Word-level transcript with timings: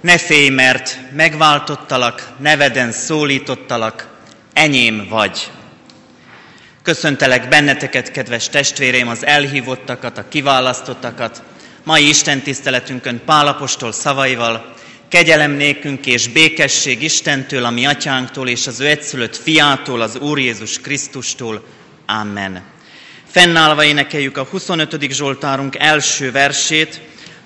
Ne 0.00 0.18
félj, 0.18 0.48
mert 0.48 0.98
megváltottalak, 1.12 2.32
neveden 2.38 2.92
szólítottalak, 2.92 4.08
enyém 4.52 5.06
vagy. 5.08 5.50
Köszöntelek 6.82 7.48
benneteket, 7.48 8.10
kedves 8.10 8.48
testvéreim, 8.48 9.08
az 9.08 9.26
elhívottakat, 9.26 10.18
a 10.18 10.28
kiválasztottakat, 10.28 11.42
mai 11.84 12.08
Isten 12.08 12.40
tiszteletünkön 12.40 13.22
Pálapostól 13.24 13.92
szavaival, 13.92 14.74
kegyelem 15.08 15.52
nékünk 15.52 16.06
és 16.06 16.28
békesség 16.28 17.02
Istentől, 17.02 17.64
a 17.64 17.70
mi 17.70 17.86
atyánktól 17.86 18.48
és 18.48 18.66
az 18.66 18.80
ő 18.80 18.86
egyszülött 18.86 19.36
fiától, 19.36 20.00
az 20.00 20.16
Úr 20.16 20.38
Jézus 20.38 20.80
Krisztustól. 20.80 21.64
Amen. 22.06 22.62
Fennállva 23.26 23.84
énekeljük 23.84 24.36
a 24.36 24.44
25. 24.44 25.12
Zsoltárunk 25.12 25.76
első 25.78 26.30
versét. 26.30 27.00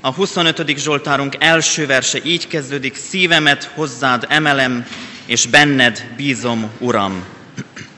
A 0.05 0.13
25. 0.13 0.79
Zsoltárunk 0.79 1.37
első 1.39 1.87
verse 1.87 2.19
így 2.25 2.47
kezdődik, 2.47 2.97
szívemet 2.97 3.65
hozzád 3.65 4.27
emelem, 4.29 4.87
és 5.27 5.47
benned 5.47 6.13
bízom, 6.17 6.71
Uram. 6.79 7.25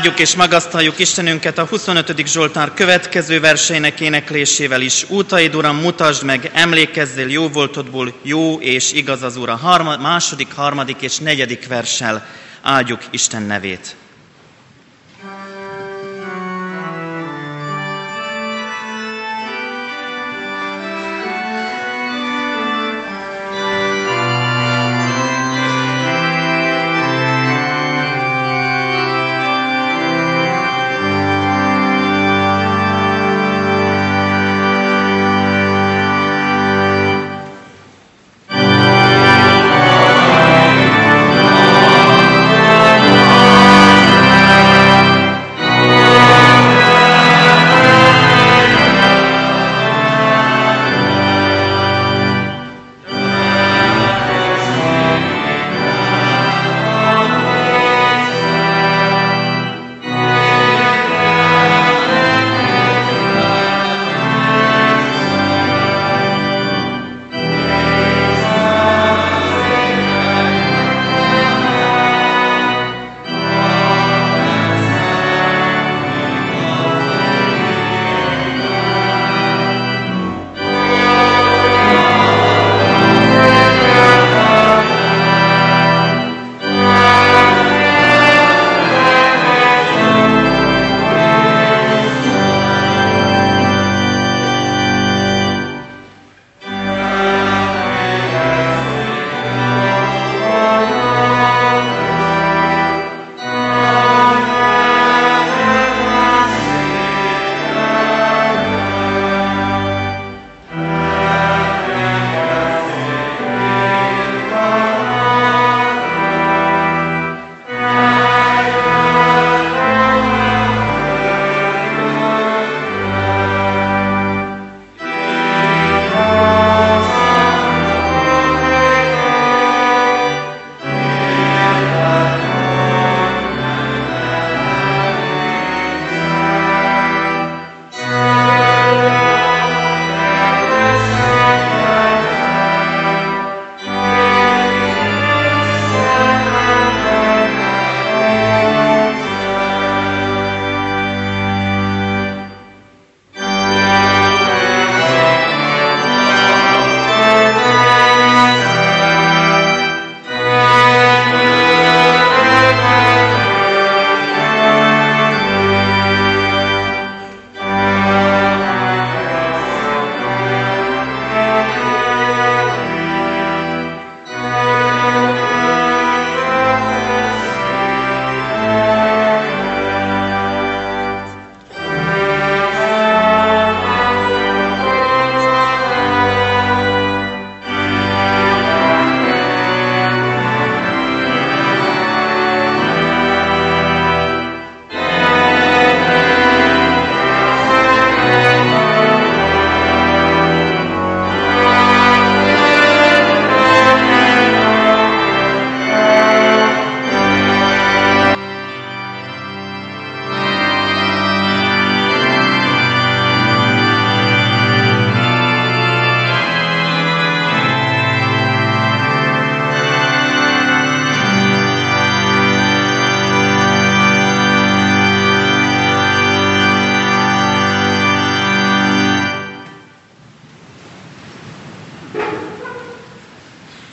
Áldjuk 0.00 0.20
és 0.20 0.36
magasztaljuk 0.36 0.98
Istenünket 0.98 1.58
a 1.58 1.66
25. 1.66 2.26
Zsoltár 2.26 2.74
következő 2.74 3.40
verseinek 3.40 4.00
éneklésével 4.00 4.80
is. 4.80 5.04
Útaid, 5.08 5.54
Uram, 5.54 5.76
mutasd 5.76 6.24
meg, 6.24 6.50
emlékezzél 6.54 7.28
jó 7.28 7.48
voltodból, 7.48 8.12
jó 8.22 8.60
és 8.60 8.92
igaz 8.92 9.22
az 9.22 9.36
Ura. 9.36 9.56
Harma, 9.56 9.96
második, 9.96 10.52
harmadik 10.54 11.00
és 11.00 11.18
negyedik 11.18 11.66
verssel 11.66 12.26
áldjuk 12.62 13.00
Isten 13.10 13.42
nevét. 13.42 13.96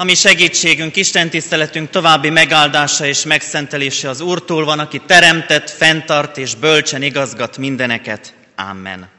Ami 0.07 0.15
segítségünk, 0.15 0.95
Isten 0.95 1.29
tiszteletünk 1.29 1.89
további 1.89 2.29
megáldása 2.29 3.05
és 3.05 3.23
megszentelése 3.23 4.09
az 4.09 4.21
Úrtól 4.21 4.65
van, 4.65 4.79
aki 4.79 5.01
teremtett, 5.05 5.69
fenntart 5.69 6.37
és 6.37 6.55
bölcsen 6.55 7.01
igazgat 7.01 7.57
mindeneket. 7.57 8.33
Amen. 8.55 9.09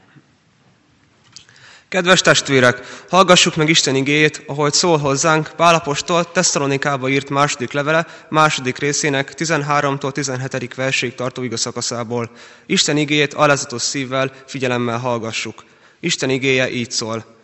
Kedves 1.89 2.21
testvérek, 2.21 3.03
hallgassuk 3.09 3.57
meg 3.57 3.69
Isten 3.69 3.95
igéjét, 3.95 4.43
ahogy 4.47 4.73
szól 4.73 4.99
hozzánk 4.99 5.51
Pálapostól 5.57 6.33
Tesszalonikába 6.33 7.09
írt 7.09 7.29
második 7.29 7.73
levele, 7.73 8.07
második 8.29 8.79
részének 8.79 9.33
13-tól 9.37 10.13
17. 10.13 10.75
verséig 10.75 11.15
tartó 11.15 11.43
igazakaszából. 11.43 12.31
Isten 12.67 12.97
igéjét 12.97 13.35
alázatos 13.35 13.83
szívvel, 13.83 14.33
figyelemmel 14.47 14.99
hallgassuk. 14.99 15.65
Isten 16.01 16.31
igéje 16.31 16.71
így 16.71 16.91
szól. 16.91 17.38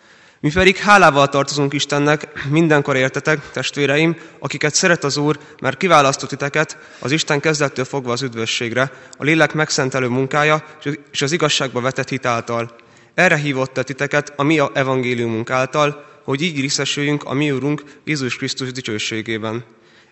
Mi 0.45 0.53
pedig 0.53 0.77
hálával 0.77 1.29
tartozunk 1.29 1.73
Istennek 1.73 2.49
mindenkor 2.49 2.97
értetek, 2.97 3.51
testvéreim, 3.51 4.17
akiket 4.39 4.75
szeret 4.75 5.05
az 5.05 5.17
Úr, 5.17 5.39
mert 5.61 5.77
kiválasztott 5.77 6.29
titeket 6.29 6.79
az 6.99 7.13
Isten 7.13 7.41
kezdettől 7.41 7.85
fogva 7.85 8.13
az 8.13 8.23
üdvösségre, 8.23 8.93
a 9.19 9.25
lélek 9.25 9.53
megszentelő 9.53 10.09
munkája 10.09 10.65
és 11.13 11.23
az 11.23 11.33
igazságba 11.33 11.81
vetett 11.81 12.09
hit 12.09 12.27
által. 12.27 12.75
Erre 13.15 13.37
hívott 13.37 13.75
titeket 13.75 14.33
a 14.37 14.43
mi 14.43 14.61
evangéliumunk 14.75 15.51
által, 15.51 16.05
hogy 16.25 16.43
így 16.43 16.61
részesüljünk 16.61 17.25
a 17.25 17.33
mi 17.33 17.51
Úrunk 17.51 17.83
Jézus 18.05 18.37
Krisztus 18.37 18.73
dicsőségében. 18.73 19.65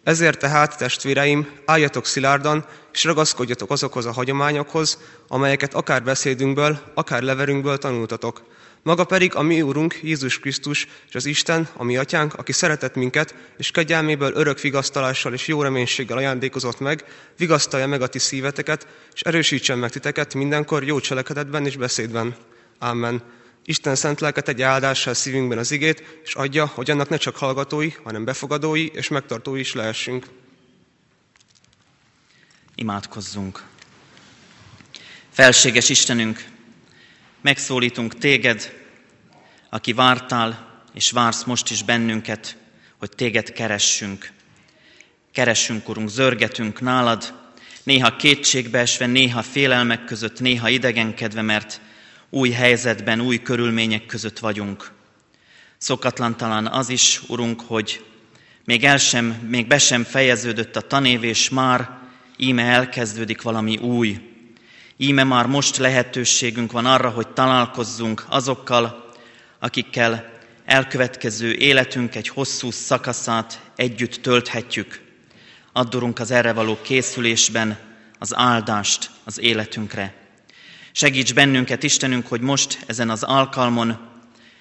Ezért 0.03 0.39
tehát, 0.39 0.79
testvéreim, 0.79 1.49
álljatok 1.65 2.07
szilárdan, 2.07 2.65
és 2.93 3.05
ragaszkodjatok 3.05 3.71
azokhoz 3.71 4.07
a 4.07 4.13
hagyományokhoz, 4.13 4.99
amelyeket 5.29 5.75
akár 5.75 6.03
beszédünkből, 6.03 6.79
akár 6.95 7.23
leverünkből 7.23 7.79
tanultatok, 7.79 8.43
maga 8.83 9.05
pedig 9.05 9.35
a 9.35 9.43
mi 9.43 9.63
Úrunk 9.63 9.99
Jézus 10.03 10.39
Krisztus, 10.39 10.87
és 11.09 11.15
az 11.15 11.27
Isten, 11.27 11.69
a 11.77 11.85
mi 11.85 11.97
atyánk, 11.97 12.35
aki 12.35 12.53
szeretett 12.53 12.95
minket, 12.95 13.35
és 13.57 13.71
kegyelméből 13.71 14.33
örök 14.35 14.61
vigasztalással 14.61 15.33
és 15.33 15.47
jó 15.47 15.63
reménységgel 15.63 16.17
ajándékozott 16.17 16.81
meg, 16.81 17.05
vigasztalja 17.37 17.87
meg 17.87 18.03
a 18.03 18.07
ti 18.07 18.19
szíveteket, 18.19 18.87
és 19.15 19.21
erősítsen 19.21 19.79
meg 19.79 19.91
titeket 19.91 20.35
mindenkor 20.35 20.85
jó 20.85 21.01
cselekedetben 21.01 21.67
és 21.67 21.77
beszédben. 21.77 22.37
Amen. 22.79 23.23
Isten 23.65 23.95
szent 23.95 24.21
lelket 24.21 24.49
egy 24.49 24.63
áldással 24.63 25.15
szívünkben 25.15 25.59
az 25.59 25.71
igét, 25.71 26.21
és 26.25 26.35
adja, 26.35 26.67
hogy 26.67 26.91
annak 26.91 27.09
ne 27.09 27.17
csak 27.17 27.37
hallgatói, 27.37 27.91
hanem 28.03 28.25
befogadói 28.25 28.87
és 28.87 29.09
megtartói 29.09 29.61
is 29.61 29.75
lehessünk. 29.75 30.27
Imádkozzunk. 32.75 33.63
Felséges 35.31 35.89
Istenünk, 35.89 36.45
megszólítunk 37.43 38.19
téged, 38.19 38.73
aki 39.71 39.93
vártál, 39.93 40.83
és 40.95 41.11
vársz 41.11 41.45
most 41.45 41.71
is 41.71 41.83
bennünket, 41.83 42.57
hogy 42.99 43.11
téged 43.11 43.53
keressünk. 43.53 44.31
Keressünk, 45.33 45.89
Urunk, 45.89 46.09
zörgetünk 46.09 46.81
nálad, 46.81 47.35
néha 47.83 48.17
kétségbeesve, 48.17 49.07
néha 49.07 49.43
félelmek 49.43 50.05
között, 50.05 50.41
néha 50.41 50.69
idegenkedve, 50.69 51.43
mert 51.43 51.81
új 52.31 52.51
helyzetben, 52.51 53.21
új 53.21 53.43
körülmények 53.43 54.07
között 54.07 54.39
vagyunk. 54.39 54.91
Szokatlan 55.79 56.37
talán 56.37 56.67
az 56.67 56.89
is, 56.89 57.21
Urunk, 57.29 57.61
hogy 57.61 58.05
még, 58.65 58.85
el 58.85 58.99
sem, 58.99 59.27
még 59.27 59.67
be 59.67 59.79
sem 59.79 60.05
fejeződött 60.05 60.77
a 60.77 60.81
tanév, 60.81 61.25
és 61.25 61.49
már 61.49 61.91
íme 62.37 62.63
elkezdődik 62.63 63.43
valami 63.43 63.77
új, 63.77 64.32
Íme 65.03 65.25
már 65.25 65.47
most 65.47 65.77
lehetőségünk 65.77 66.73
van 66.73 66.87
arra, 66.87 67.09
hogy 67.09 67.29
találkozzunk 67.29 68.25
azokkal, 68.29 69.11
akikkel 69.59 70.33
elkövetkező 70.65 71.53
életünk 71.53 72.15
egy 72.15 72.29
hosszú 72.29 72.71
szakaszát 72.71 73.61
együtt 73.77 74.15
tölthetjük. 74.15 75.01
Addurunk 75.73 76.19
az 76.19 76.31
erre 76.31 76.53
való 76.53 76.79
készülésben 76.83 77.79
az 78.19 78.35
áldást 78.37 79.11
az 79.25 79.41
életünkre. 79.41 80.15
Segíts 80.93 81.35
bennünket, 81.35 81.83
Istenünk, 81.83 82.27
hogy 82.27 82.41
most 82.41 82.79
ezen 82.87 83.11
az 83.11 83.23
alkalmon 83.23 83.99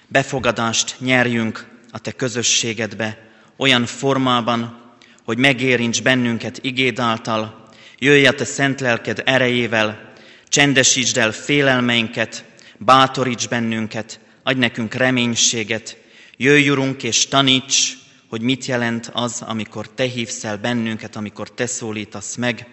befogadást 0.08 0.96
nyerjünk 0.98 1.66
a 1.90 1.98
Te 1.98 2.12
közösségedbe, 2.12 3.18
olyan 3.56 3.86
formában, 3.86 4.80
hogy 5.24 5.38
megérints 5.38 6.02
bennünket 6.02 6.58
igéd 6.62 6.98
által, 6.98 7.68
jöjj 7.98 8.26
a 8.26 8.32
Te 8.34 8.44
szent 8.44 8.80
lelked 8.80 9.22
erejével, 9.24 10.10
Csendesítsd 10.52 11.16
el 11.16 11.32
félelmeinket, 11.32 12.44
bátoríts 12.78 13.48
bennünket, 13.48 14.20
adj 14.42 14.58
nekünk 14.58 14.94
reménységet, 14.94 15.96
jöjj, 16.36 16.68
Urunk, 16.68 17.02
és 17.02 17.26
taníts, 17.26 17.92
hogy 18.28 18.40
mit 18.40 18.64
jelent 18.64 19.10
az, 19.12 19.42
amikor 19.42 19.88
Te 19.88 20.04
hívsz 20.04 20.44
el 20.44 20.56
bennünket, 20.58 21.16
amikor 21.16 21.50
Te 21.50 21.66
szólítasz 21.66 22.36
meg, 22.36 22.66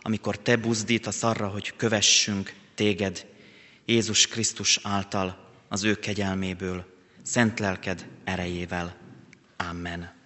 amikor 0.00 0.38
Te 0.38 0.56
buzdítasz 0.56 1.22
arra, 1.22 1.46
hogy 1.46 1.72
kövessünk 1.76 2.52
Téged, 2.74 3.26
Jézus 3.86 4.26
Krisztus 4.26 4.78
által, 4.82 5.52
az 5.68 5.84
ő 5.84 5.94
kegyelméből, 5.94 6.84
szent 7.22 7.58
lelked 7.58 8.06
erejével. 8.24 8.96
Amen. 9.70 10.23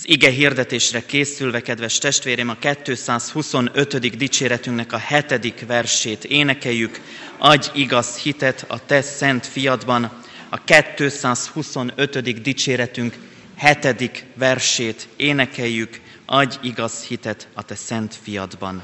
Az 0.00 0.08
ige 0.08 0.30
hirdetésre 0.30 1.06
készülve, 1.06 1.60
kedves 1.60 1.98
testvérem, 1.98 2.48
a 2.48 2.56
225. 2.84 4.16
dicséretünknek 4.16 4.92
a 4.92 4.98
hetedik 4.98 5.64
versét 5.66 6.24
énekeljük. 6.24 7.00
Adj 7.38 7.70
igaz 7.74 8.16
hitet 8.16 8.64
a 8.68 8.86
te 8.86 9.02
szent 9.02 9.46
fiadban. 9.46 10.12
A 10.48 10.64
225. 10.64 12.42
dicséretünk 12.42 13.14
hetedik 13.56 14.24
versét 14.34 15.08
énekeljük. 15.16 16.00
Adj 16.26 16.56
igaz 16.62 17.02
hitet 17.02 17.48
a 17.54 17.62
te 17.62 17.74
szent 17.74 18.18
fiadban. 18.22 18.82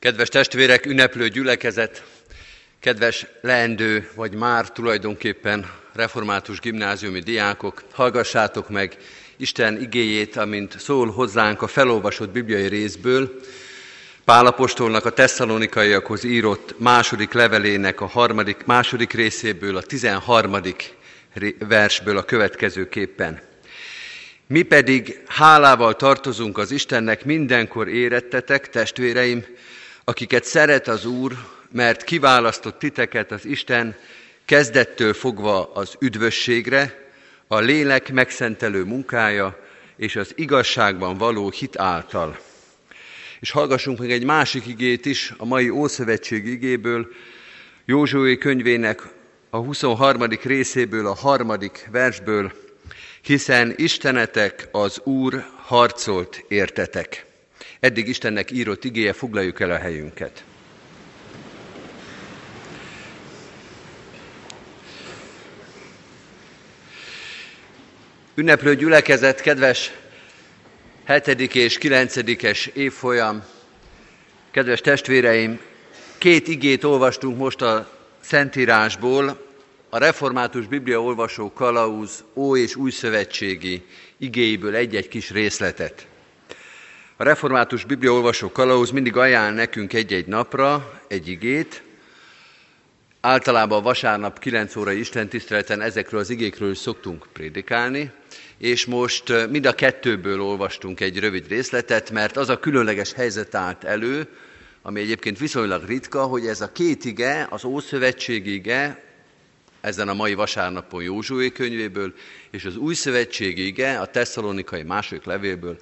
Kedves 0.00 0.28
testvérek, 0.28 0.86
ünneplő 0.86 1.28
gyülekezet, 1.28 2.04
kedves 2.80 3.26
leendő, 3.40 4.10
vagy 4.14 4.34
már 4.34 4.72
tulajdonképpen 4.72 5.70
református 5.92 6.60
gimnáziumi 6.60 7.20
diákok, 7.20 7.82
hallgassátok 7.92 8.68
meg 8.68 8.96
Isten 9.36 9.80
igéjét, 9.80 10.36
amint 10.36 10.80
szól 10.80 11.10
hozzánk 11.10 11.62
a 11.62 11.66
felolvasott 11.66 12.30
bibliai 12.30 12.66
részből, 12.66 13.40
Pálapostolnak 14.24 15.04
a 15.04 15.10
tesszalonikaiakhoz 15.10 16.24
írott 16.24 16.74
második 16.78 17.32
levelének 17.32 18.00
a 18.00 18.06
harmadik, 18.06 18.64
második 18.64 19.12
részéből, 19.12 19.76
a 19.76 19.82
tizenharmadik 19.82 20.94
versből 21.58 22.16
a 22.16 22.22
következőképpen. 22.22 23.40
Mi 24.46 24.62
pedig 24.62 25.22
hálával 25.26 25.96
tartozunk 25.96 26.58
az 26.58 26.70
Istennek 26.70 27.24
mindenkor 27.24 27.88
érettetek, 27.88 28.68
testvéreim, 28.68 29.44
akiket 30.08 30.44
szeret 30.44 30.88
az 30.88 31.04
Úr, 31.04 31.32
mert 31.72 32.04
kiválasztott 32.04 32.78
titeket 32.78 33.30
az 33.32 33.44
Isten 33.44 33.96
kezdettől 34.44 35.12
fogva 35.12 35.72
az 35.72 35.94
üdvösségre, 36.00 37.10
a 37.46 37.58
lélek 37.58 38.12
megszentelő 38.12 38.84
munkája 38.84 39.58
és 39.96 40.16
az 40.16 40.32
igazságban 40.34 41.16
való 41.16 41.50
hit 41.50 41.78
által. 41.78 42.38
És 43.40 43.50
hallgassunk 43.50 43.98
meg 43.98 44.10
egy 44.10 44.24
másik 44.24 44.66
igét 44.66 45.06
is, 45.06 45.32
a 45.36 45.44
mai 45.44 45.70
Ószövetség 45.70 46.46
igéből, 46.46 47.08
Józsué 47.84 48.38
könyvének 48.38 49.02
a 49.50 49.56
23. 49.56 50.22
részéből, 50.42 51.06
a 51.06 51.14
harmadik 51.14 51.88
versből, 51.90 52.52
hiszen 53.22 53.74
Istenetek 53.76 54.68
az 54.72 55.00
Úr 55.04 55.44
harcolt 55.56 56.44
értetek. 56.48 57.27
Eddig 57.80 58.08
Istennek 58.08 58.50
írott 58.50 58.84
igéje, 58.84 59.12
foglaljuk 59.12 59.60
el 59.60 59.70
a 59.70 59.78
helyünket. 59.78 60.44
Ünneplő 68.34 68.76
gyülekezet, 68.76 69.40
kedves 69.40 69.92
7. 71.06 71.54
és 71.54 71.78
9. 71.78 72.16
évfolyam, 72.74 73.44
kedves 74.50 74.80
testvéreim, 74.80 75.60
két 76.18 76.48
igét 76.48 76.84
olvastunk 76.84 77.38
most 77.38 77.62
a 77.62 77.92
Szentírásból, 78.20 79.46
a 79.88 79.98
református 79.98 80.66
Biblia 80.66 81.02
olvasó 81.02 81.52
kalauz 81.52 82.24
Ó 82.34 82.56
és 82.56 82.76
Új 82.76 82.90
Szövetségi 82.90 83.82
igéiből 84.16 84.74
egy-egy 84.74 85.08
kis 85.08 85.30
részletet. 85.30 86.06
A 87.20 87.24
református 87.24 87.84
Biblia 87.84 88.12
olvasó 88.12 88.52
kalauz 88.52 88.90
mindig 88.90 89.16
ajánl 89.16 89.54
nekünk 89.54 89.92
egy-egy 89.92 90.26
napra 90.26 91.00
egy 91.08 91.28
igét, 91.28 91.82
Általában 93.20 93.82
vasárnap 93.82 94.38
9 94.38 94.76
órai 94.76 94.98
istentiszteleten 94.98 95.80
ezekről 95.80 96.20
az 96.20 96.30
igékről 96.30 96.70
is 96.70 96.78
szoktunk 96.78 97.26
prédikálni, 97.32 98.10
és 98.58 98.86
most 98.86 99.48
mind 99.50 99.66
a 99.66 99.72
kettőből 99.72 100.42
olvastunk 100.42 101.00
egy 101.00 101.18
rövid 101.18 101.48
részletet, 101.48 102.10
mert 102.10 102.36
az 102.36 102.48
a 102.48 102.58
különleges 102.58 103.12
helyzet 103.12 103.54
állt 103.54 103.84
elő, 103.84 104.28
ami 104.82 105.00
egyébként 105.00 105.38
viszonylag 105.38 105.86
ritka, 105.86 106.22
hogy 106.22 106.46
ez 106.46 106.60
a 106.60 106.72
két 106.72 107.04
ige, 107.04 107.46
az 107.50 107.64
Ószövetség 107.64 108.46
ige, 108.46 109.02
ezen 109.80 110.08
a 110.08 110.14
mai 110.14 110.34
vasárnapon 110.34 111.02
Józsué 111.02 111.52
könyvéből, 111.52 112.14
és 112.50 112.64
az 112.64 112.76
Új 112.76 112.94
Szövetség 112.94 113.58
ige, 113.58 113.98
a 113.98 114.06
tesszalonikai 114.06 114.82
második 114.82 115.24
levélből 115.24 115.78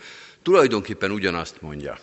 tulajdonképpen 0.47 1.11
ugyanazt 1.11 1.61
mondja. 1.61 1.99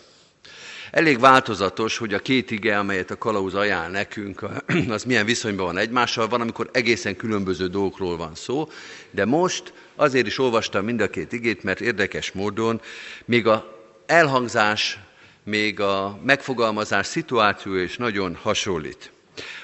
Elég 0.90 1.18
változatos, 1.18 1.96
hogy 1.96 2.14
a 2.14 2.18
két 2.18 2.50
ige, 2.50 2.78
amelyet 2.78 3.10
a 3.10 3.18
kalauz 3.18 3.54
ajánl 3.54 3.90
nekünk, 3.90 4.44
az 4.88 5.04
milyen 5.04 5.24
viszonyban 5.24 5.66
van 5.66 5.78
egymással. 5.78 6.28
Van, 6.28 6.40
amikor 6.40 6.68
egészen 6.72 7.16
különböző 7.16 7.66
dolgokról 7.66 8.16
van 8.16 8.34
szó, 8.34 8.68
de 9.10 9.24
most 9.24 9.72
azért 9.94 10.26
is 10.26 10.38
olvastam 10.38 10.84
mind 10.84 11.00
a 11.00 11.10
két 11.10 11.32
igét, 11.32 11.62
mert 11.62 11.80
érdekes 11.80 12.32
módon 12.32 12.80
még 13.24 13.46
a 13.46 13.82
elhangzás, 14.06 14.98
még 15.44 15.80
a 15.80 16.18
megfogalmazás 16.24 17.06
szituációja 17.06 17.82
is 17.82 17.96
nagyon 17.96 18.34
hasonlít. 18.34 19.10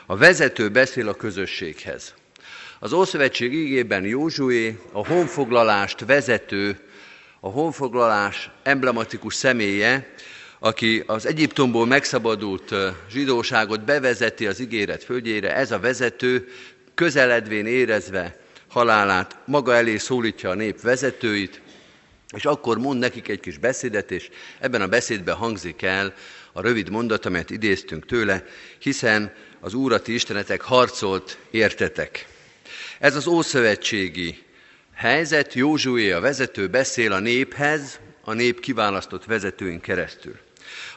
A 0.07 0.17
vezető 0.17 0.69
beszél 0.69 1.09
a 1.09 1.15
közösséghez. 1.15 2.15
Az 2.79 2.93
Ószövetség 2.93 3.53
ígében 3.55 4.05
Józsué 4.05 4.79
a 4.93 5.07
honfoglalást 5.07 6.05
vezető, 6.05 6.90
a 7.41 7.49
honfoglalás 7.49 8.51
emblematikus 8.63 9.35
személye, 9.35 10.15
aki 10.59 11.03
az 11.07 11.27
Egyiptomból 11.27 11.87
megszabadult 11.87 12.75
zsidóságot 13.11 13.85
bevezeti 13.85 14.47
az 14.47 14.61
ígéret 14.61 15.05
földjére, 15.05 15.55
ez 15.55 15.71
a 15.71 15.79
vezető 15.79 16.49
közeledvén 16.95 17.67
érezve 17.67 18.37
halálát 18.69 19.39
maga 19.45 19.75
elé 19.75 19.97
szólítja 19.97 20.51
a 20.51 20.55
nép 20.55 20.81
vezetőit, 20.81 21.61
és 22.37 22.45
akkor 22.45 22.79
mond 22.79 22.99
nekik 22.99 23.29
egy 23.29 23.41
kis 23.41 23.59
beszédet, 23.59 24.11
és 24.11 24.31
ebben 24.59 24.83
a 24.83 24.87
beszédben 24.87 25.35
hangzik 25.35 25.83
el 25.83 26.15
a 26.53 26.61
rövid 26.61 26.91
mondat, 26.91 27.27
amelyet 27.27 27.51
idéztünk 27.51 28.07
tőle, 28.07 28.45
hiszen 28.79 29.33
az 29.61 29.75
Úrati 29.75 30.15
Istenetek 30.15 30.61
harcolt 30.61 31.39
értetek. 31.51 32.27
Ez 32.99 33.17
az 33.17 33.27
ószövetségi 33.27 34.43
helyzet, 35.00 35.54
Józsué 35.54 36.11
a 36.11 36.21
vezető 36.21 36.66
beszél 36.66 37.12
a 37.12 37.19
néphez, 37.19 38.00
a 38.25 38.33
nép 38.33 38.61
kiválasztott 38.61 39.25
vezetőink 39.25 39.83
keresztül. 39.83 40.38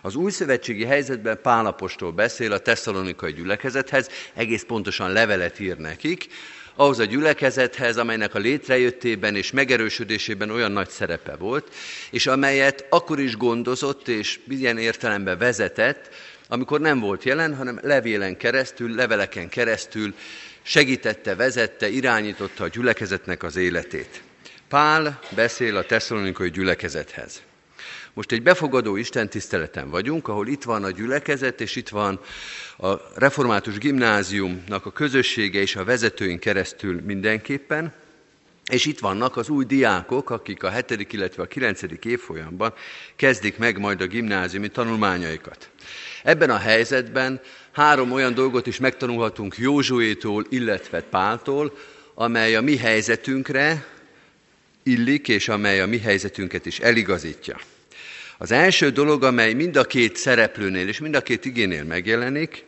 Az 0.02 0.16
új 0.16 0.32
szövetségi 0.32 0.86
helyzetben 0.86 1.40
Pálapostól 1.42 2.12
beszél 2.12 2.52
a 2.52 2.58
tesszalonikai 2.58 3.34
gyülekezethez, 3.34 4.10
egész 4.34 4.64
pontosan 4.64 5.12
levelet 5.12 5.60
ír 5.60 5.78
nekik, 5.78 6.28
ahhoz 6.76 7.00
a 7.00 7.06
gyülekezethez, 7.06 7.98
amelynek 7.98 8.36
a 8.36 8.40
létrejöttében 8.40 9.36
és 9.36 9.52
megerősödésében 9.52 10.50
olyan 10.50 10.72
nagy 10.72 10.90
szerepe 10.90 11.36
volt, 11.36 11.74
és 12.12 12.28
amelyet 12.28 12.86
akkor 12.90 13.20
is 13.20 13.38
gondozott 13.38 14.08
és 14.08 14.40
ilyen 14.50 14.78
értelemben 14.78 15.38
vezetett, 15.38 16.10
amikor 16.48 16.80
nem 16.80 17.00
volt 17.00 17.24
jelen, 17.24 17.56
hanem 17.56 17.80
levélen 17.82 18.38
keresztül, 18.38 18.96
leveleken 18.96 19.50
keresztül 19.50 20.14
segítette, 20.64 21.36
vezette, 21.36 21.90
irányította 21.90 22.64
a 22.64 22.68
gyülekezetnek 22.68 23.44
az 23.44 23.56
életét. 23.56 24.22
Pál 24.68 25.20
beszél 25.36 25.78
a 25.78 25.86
tesszalonikai 25.86 26.50
gyülekezethez. 26.50 27.42
Most 28.14 28.32
egy 28.32 28.44
befogadó 28.44 28.96
Isten 28.96 29.30
tiszteleten 29.30 29.90
vagyunk, 29.90 30.28
ahol 30.28 30.48
itt 30.48 30.64
van 30.64 30.84
a 30.84 30.92
gyülekezet, 30.92 31.62
és 31.62 31.76
itt 31.76 31.90
van 31.90 32.20
a 32.78 32.94
református 33.16 33.78
gimnáziumnak 33.78 34.86
a 34.86 34.92
közössége 34.92 35.60
és 35.60 35.76
a 35.76 35.84
vezetőink 35.84 36.40
keresztül 36.40 37.02
mindenképpen, 37.02 37.94
és 38.72 38.86
itt 38.86 39.00
vannak 39.00 39.38
az 39.38 39.50
új 39.50 39.66
diákok, 39.66 40.30
akik 40.30 40.64
a 40.64 40.72
7. 40.72 41.14
illetve 41.14 41.44
a 41.44 41.46
9. 41.46 41.82
évfolyamban 42.06 42.74
kezdik 43.16 43.58
meg 43.58 43.80
majd 43.80 44.02
a 44.02 44.08
gimnáziumi 44.08 44.68
tanulmányaikat. 44.68 45.70
Ebben 46.24 46.50
a 46.50 46.58
helyzetben 46.58 47.42
három 47.74 48.12
olyan 48.12 48.34
dolgot 48.34 48.68
is 48.68 48.80
megtanulhatunk 48.80 49.58
Józsuétól, 49.58 50.46
illetve 50.50 51.02
Páltól, 51.02 51.78
amely 52.14 52.56
a 52.56 52.62
mi 52.62 52.78
helyzetünkre 52.78 53.86
illik, 54.84 55.28
és 55.28 55.48
amely 55.48 55.82
a 55.82 55.88
mi 55.88 56.00
helyzetünket 56.00 56.66
is 56.66 56.80
eligazítja. 56.80 57.60
Az 58.38 58.52
első 58.52 58.90
dolog, 58.90 59.24
amely 59.24 59.54
mind 59.54 59.76
a 59.76 59.84
két 59.84 60.16
szereplőnél 60.16 60.88
és 60.88 61.00
mind 61.00 61.16
a 61.16 61.22
két 61.22 61.46
igénél 61.46 61.84
megjelenik, 61.84 62.66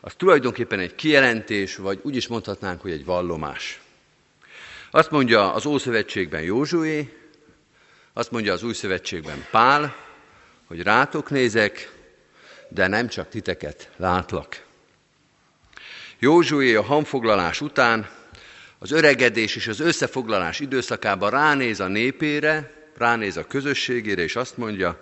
az 0.00 0.14
tulajdonképpen 0.16 0.78
egy 0.78 0.94
kijelentés, 0.94 1.76
vagy 1.76 1.98
úgy 2.02 2.16
is 2.16 2.26
mondhatnánk, 2.26 2.80
hogy 2.80 2.90
egy 2.90 3.04
vallomás. 3.04 3.80
Azt 4.90 5.10
mondja 5.10 5.52
az 5.52 5.66
Ószövetségben 5.66 6.42
Józsué, 6.42 7.12
azt 8.12 8.30
mondja 8.30 8.52
az 8.52 8.62
Új 8.62 8.72
Szövetségben 8.72 9.46
Pál, 9.50 9.96
hogy 10.66 10.82
rátok 10.82 11.30
nézek, 11.30 11.97
de 12.68 12.86
nem 12.86 13.08
csak 13.08 13.28
titeket 13.28 13.90
látlak. 13.96 14.64
Józsué 16.18 16.74
a 16.74 16.82
hamfoglalás 16.82 17.60
után, 17.60 18.08
az 18.78 18.90
öregedés 18.90 19.56
és 19.56 19.66
az 19.66 19.80
összefoglalás 19.80 20.60
időszakában 20.60 21.30
ránéz 21.30 21.80
a 21.80 21.88
népére, 21.88 22.72
ránéz 22.96 23.36
a 23.36 23.46
közösségére, 23.46 24.22
és 24.22 24.36
azt 24.36 24.56
mondja, 24.56 25.00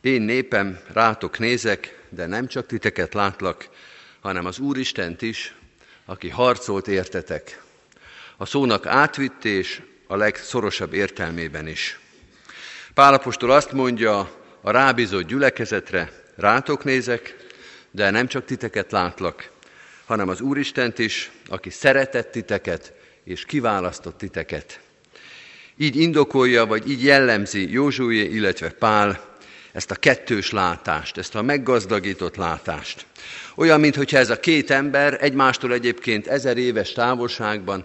én 0.00 0.22
népem, 0.22 0.78
rátok 0.92 1.38
nézek, 1.38 1.98
de 2.08 2.26
nem 2.26 2.46
csak 2.46 2.66
titeket 2.66 3.14
látlak, 3.14 3.68
hanem 4.20 4.46
az 4.46 4.58
Úristent 4.58 5.22
is, 5.22 5.54
aki 6.04 6.28
harcolt 6.28 6.88
értetek. 6.88 7.62
A 8.36 8.46
szónak 8.46 8.86
átvitt 8.86 9.44
és 9.44 9.82
a 10.06 10.16
legszorosabb 10.16 10.92
értelmében 10.92 11.66
is. 11.66 11.98
Pálapostól 12.94 13.50
azt 13.50 13.72
mondja 13.72 14.18
a 14.60 14.70
rábízott 14.70 15.26
gyülekezetre, 15.26 16.12
rátok 16.38 16.84
nézek, 16.84 17.36
de 17.90 18.10
nem 18.10 18.26
csak 18.26 18.44
titeket 18.44 18.92
látlak, 18.92 19.50
hanem 20.04 20.28
az 20.28 20.40
Úristent 20.40 20.98
is, 20.98 21.30
aki 21.48 21.70
szeretett 21.70 22.30
titeket 22.30 22.92
és 23.24 23.44
kiválasztott 23.44 24.18
titeket. 24.18 24.80
Így 25.76 25.96
indokolja, 25.96 26.66
vagy 26.66 26.90
így 26.90 27.04
jellemzi 27.04 27.72
Józsué, 27.72 28.24
illetve 28.24 28.70
Pál 28.70 29.36
ezt 29.72 29.90
a 29.90 29.94
kettős 29.94 30.50
látást, 30.50 31.18
ezt 31.18 31.34
a 31.34 31.42
meggazdagított 31.42 32.36
látást. 32.36 33.06
Olyan, 33.54 33.80
mintha 33.80 34.18
ez 34.18 34.30
a 34.30 34.40
két 34.40 34.70
ember 34.70 35.18
egymástól 35.20 35.72
egyébként 35.72 36.26
ezer 36.26 36.56
éves 36.56 36.92
távolságban, 36.92 37.84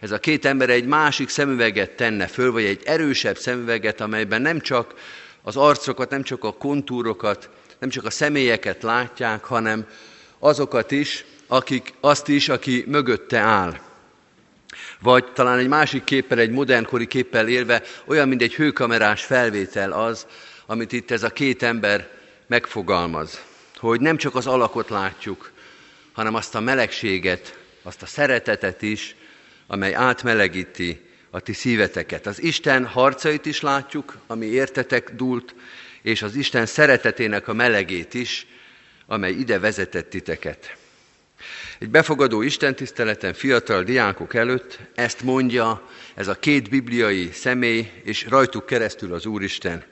ez 0.00 0.10
a 0.10 0.18
két 0.18 0.44
ember 0.44 0.70
egy 0.70 0.86
másik 0.86 1.28
szemüveget 1.28 1.90
tenne 1.90 2.26
föl, 2.26 2.52
vagy 2.52 2.64
egy 2.64 2.82
erősebb 2.84 3.38
szemüveget, 3.38 4.00
amelyben 4.00 4.42
nem 4.42 4.60
csak 4.60 4.94
az 5.42 5.56
arcokat, 5.56 6.10
nem 6.10 6.22
csak 6.22 6.44
a 6.44 6.52
kontúrokat, 6.52 7.48
nem 7.84 7.92
csak 7.92 8.04
a 8.04 8.10
személyeket 8.10 8.82
látják, 8.82 9.44
hanem 9.44 9.86
azokat 10.38 10.90
is, 10.90 11.24
akik, 11.46 11.92
azt 12.00 12.28
is, 12.28 12.48
aki 12.48 12.84
mögötte 12.86 13.38
áll. 13.38 13.78
Vagy 15.00 15.32
talán 15.32 15.58
egy 15.58 15.68
másik 15.68 16.04
képpel, 16.04 16.38
egy 16.38 16.50
modernkori 16.50 17.06
képpel 17.06 17.48
élve, 17.48 17.82
olyan, 18.04 18.28
mint 18.28 18.42
egy 18.42 18.54
hőkamerás 18.54 19.24
felvétel 19.24 19.92
az, 19.92 20.26
amit 20.66 20.92
itt 20.92 21.10
ez 21.10 21.22
a 21.22 21.30
két 21.30 21.62
ember 21.62 22.08
megfogalmaz. 22.46 23.40
Hogy 23.76 24.00
nem 24.00 24.16
csak 24.16 24.34
az 24.34 24.46
alakot 24.46 24.88
látjuk, 24.88 25.50
hanem 26.12 26.34
azt 26.34 26.54
a 26.54 26.60
melegséget, 26.60 27.58
azt 27.82 28.02
a 28.02 28.06
szeretetet 28.06 28.82
is, 28.82 29.16
amely 29.66 29.94
átmelegíti 29.94 31.00
a 31.30 31.40
ti 31.40 31.52
szíveteket. 31.52 32.26
Az 32.26 32.42
Isten 32.42 32.86
harcait 32.86 33.46
is 33.46 33.60
látjuk, 33.60 34.16
ami 34.26 34.46
értetek 34.46 35.10
dúlt, 35.14 35.54
és 36.04 36.22
az 36.22 36.34
Isten 36.34 36.66
szeretetének 36.66 37.48
a 37.48 37.52
melegét 37.52 38.14
is, 38.14 38.46
amely 39.06 39.32
ide 39.32 39.58
vezetett 39.58 40.10
titeket. 40.10 40.76
Egy 41.78 41.90
befogadó 41.90 42.42
istentiszteleten 42.42 43.34
fiatal 43.34 43.82
diákok 43.82 44.34
előtt 44.34 44.78
ezt 44.94 45.22
mondja 45.22 45.88
ez 46.14 46.28
a 46.28 46.34
két 46.34 46.70
bibliai 46.70 47.30
személy, 47.32 47.90
és 48.02 48.26
rajtuk 48.28 48.66
keresztül 48.66 49.14
az 49.14 49.26
Úristen. 49.26 49.84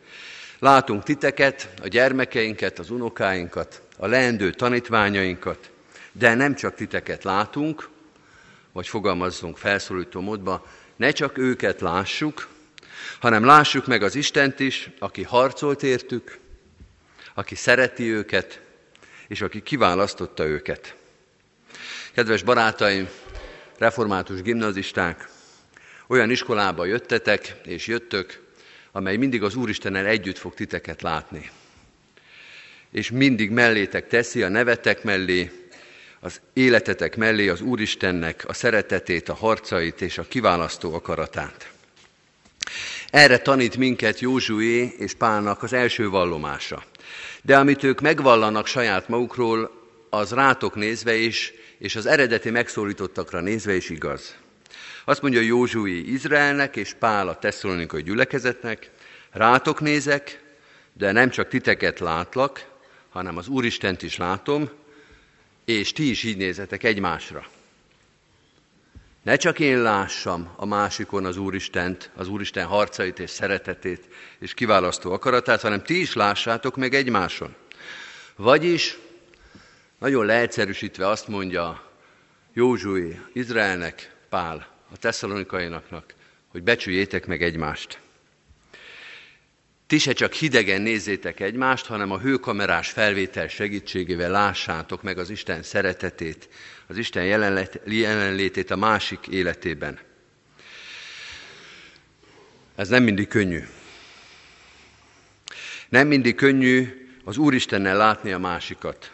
Látunk 0.58 1.02
titeket, 1.02 1.68
a 1.82 1.88
gyermekeinket, 1.88 2.78
az 2.78 2.90
unokáinkat, 2.90 3.82
a 3.96 4.06
leendő 4.06 4.50
tanítványainkat, 4.50 5.70
de 6.12 6.34
nem 6.34 6.54
csak 6.54 6.74
titeket 6.74 7.24
látunk, 7.24 7.88
vagy 8.72 8.88
fogalmazzunk 8.88 9.56
felszólító 9.56 10.20
módba, 10.20 10.66
ne 10.96 11.10
csak 11.10 11.38
őket 11.38 11.80
lássuk, 11.80 12.48
hanem 13.22 13.44
lássuk 13.44 13.86
meg 13.86 14.02
az 14.02 14.14
Istent 14.14 14.60
is, 14.60 14.90
aki 14.98 15.22
harcolt 15.22 15.82
értük, 15.82 16.38
aki 17.34 17.54
szereti 17.54 18.12
őket, 18.12 18.60
és 19.28 19.40
aki 19.40 19.62
kiválasztotta 19.62 20.44
őket. 20.44 20.94
Kedves 22.14 22.42
barátaim, 22.42 23.08
református 23.78 24.42
gimnazisták, 24.42 25.28
olyan 26.06 26.30
iskolába 26.30 26.84
jöttetek 26.84 27.54
és 27.64 27.86
jöttök, 27.86 28.42
amely 28.92 29.16
mindig 29.16 29.42
az 29.42 29.54
Úristennel 29.54 30.06
együtt 30.06 30.38
fog 30.38 30.54
titeket 30.54 31.02
látni. 31.02 31.50
És 32.90 33.10
mindig 33.10 33.50
mellétek 33.50 34.08
teszi 34.08 34.42
a 34.42 34.48
nevetek 34.48 35.02
mellé, 35.02 35.50
az 36.20 36.40
életetek 36.52 37.16
mellé 37.16 37.48
az 37.48 37.60
Úristennek 37.60 38.44
a 38.46 38.52
szeretetét, 38.52 39.28
a 39.28 39.34
harcait 39.34 40.00
és 40.00 40.18
a 40.18 40.28
kiválasztó 40.28 40.94
akaratát. 40.94 41.72
Erre 43.12 43.38
tanít 43.38 43.76
minket 43.76 44.20
Józsué 44.20 44.94
és 44.98 45.14
Pálnak 45.14 45.62
az 45.62 45.72
első 45.72 46.08
vallomása. 46.08 46.84
De 47.42 47.58
amit 47.58 47.82
ők 47.82 48.00
megvallanak 48.00 48.66
saját 48.66 49.08
magukról, 49.08 49.70
az 50.10 50.32
rátok 50.32 50.74
nézve 50.74 51.14
is, 51.14 51.52
és 51.78 51.96
az 51.96 52.06
eredeti 52.06 52.50
megszólítottakra 52.50 53.40
nézve 53.40 53.74
is 53.74 53.90
igaz. 53.90 54.36
Azt 55.04 55.22
mondja 55.22 55.40
Józsué 55.40 55.98
Izraelnek 55.98 56.76
és 56.76 56.94
Pál 56.98 57.28
a 57.28 57.38
tesszalonikai 57.38 58.02
gyülekezetnek, 58.02 58.90
rátok 59.30 59.80
nézek, 59.80 60.42
de 60.92 61.12
nem 61.12 61.30
csak 61.30 61.48
titeket 61.48 61.98
látlak, 61.98 62.66
hanem 63.08 63.36
az 63.36 63.48
Úristent 63.48 64.02
is 64.02 64.16
látom, 64.16 64.70
és 65.64 65.92
ti 65.92 66.10
is 66.10 66.22
így 66.22 66.36
nézetek 66.36 66.84
egymásra. 66.84 67.46
Ne 69.22 69.36
csak 69.36 69.58
én 69.58 69.82
lássam 69.82 70.52
a 70.56 70.66
másikon 70.66 71.24
az 71.24 71.36
Úristent, 71.36 72.10
az 72.14 72.28
Úristen 72.28 72.66
harcait 72.66 73.18
és 73.18 73.30
szeretetét 73.30 74.08
és 74.38 74.54
kiválasztó 74.54 75.12
akaratát, 75.12 75.60
hanem 75.60 75.82
ti 75.82 76.00
is 76.00 76.14
lássátok 76.14 76.76
meg 76.76 76.94
egymáson. 76.94 77.54
Vagyis, 78.36 78.98
nagyon 79.98 80.26
leegyszerűsítve 80.26 81.08
azt 81.08 81.28
mondja 81.28 81.90
Józsué 82.52 83.20
Izraelnek, 83.32 84.14
Pál, 84.28 84.68
a 84.92 84.96
tesszalonikainaknak, 84.96 86.14
hogy 86.48 86.62
becsüljétek 86.62 87.26
meg 87.26 87.42
egymást. 87.42 88.00
Ti 89.86 89.98
se 89.98 90.12
csak 90.12 90.32
hidegen 90.32 90.80
nézzétek 90.80 91.40
egymást, 91.40 91.86
hanem 91.86 92.10
a 92.10 92.18
hőkamerás 92.18 92.90
felvétel 92.90 93.48
segítségével 93.48 94.30
lássátok 94.30 95.02
meg 95.02 95.18
az 95.18 95.30
Isten 95.30 95.62
szeretetét, 95.62 96.48
az 96.86 96.96
Isten 96.96 97.24
jelenlétét 97.84 98.70
a 98.70 98.76
másik 98.76 99.26
életében. 99.26 99.98
Ez 102.74 102.88
nem 102.88 103.02
mindig 103.02 103.28
könnyű. 103.28 103.60
Nem 105.88 106.06
mindig 106.06 106.34
könnyű 106.34 107.06
az 107.24 107.36
Úristennel 107.36 107.96
látni 107.96 108.32
a 108.32 108.38
másikat. 108.38 109.12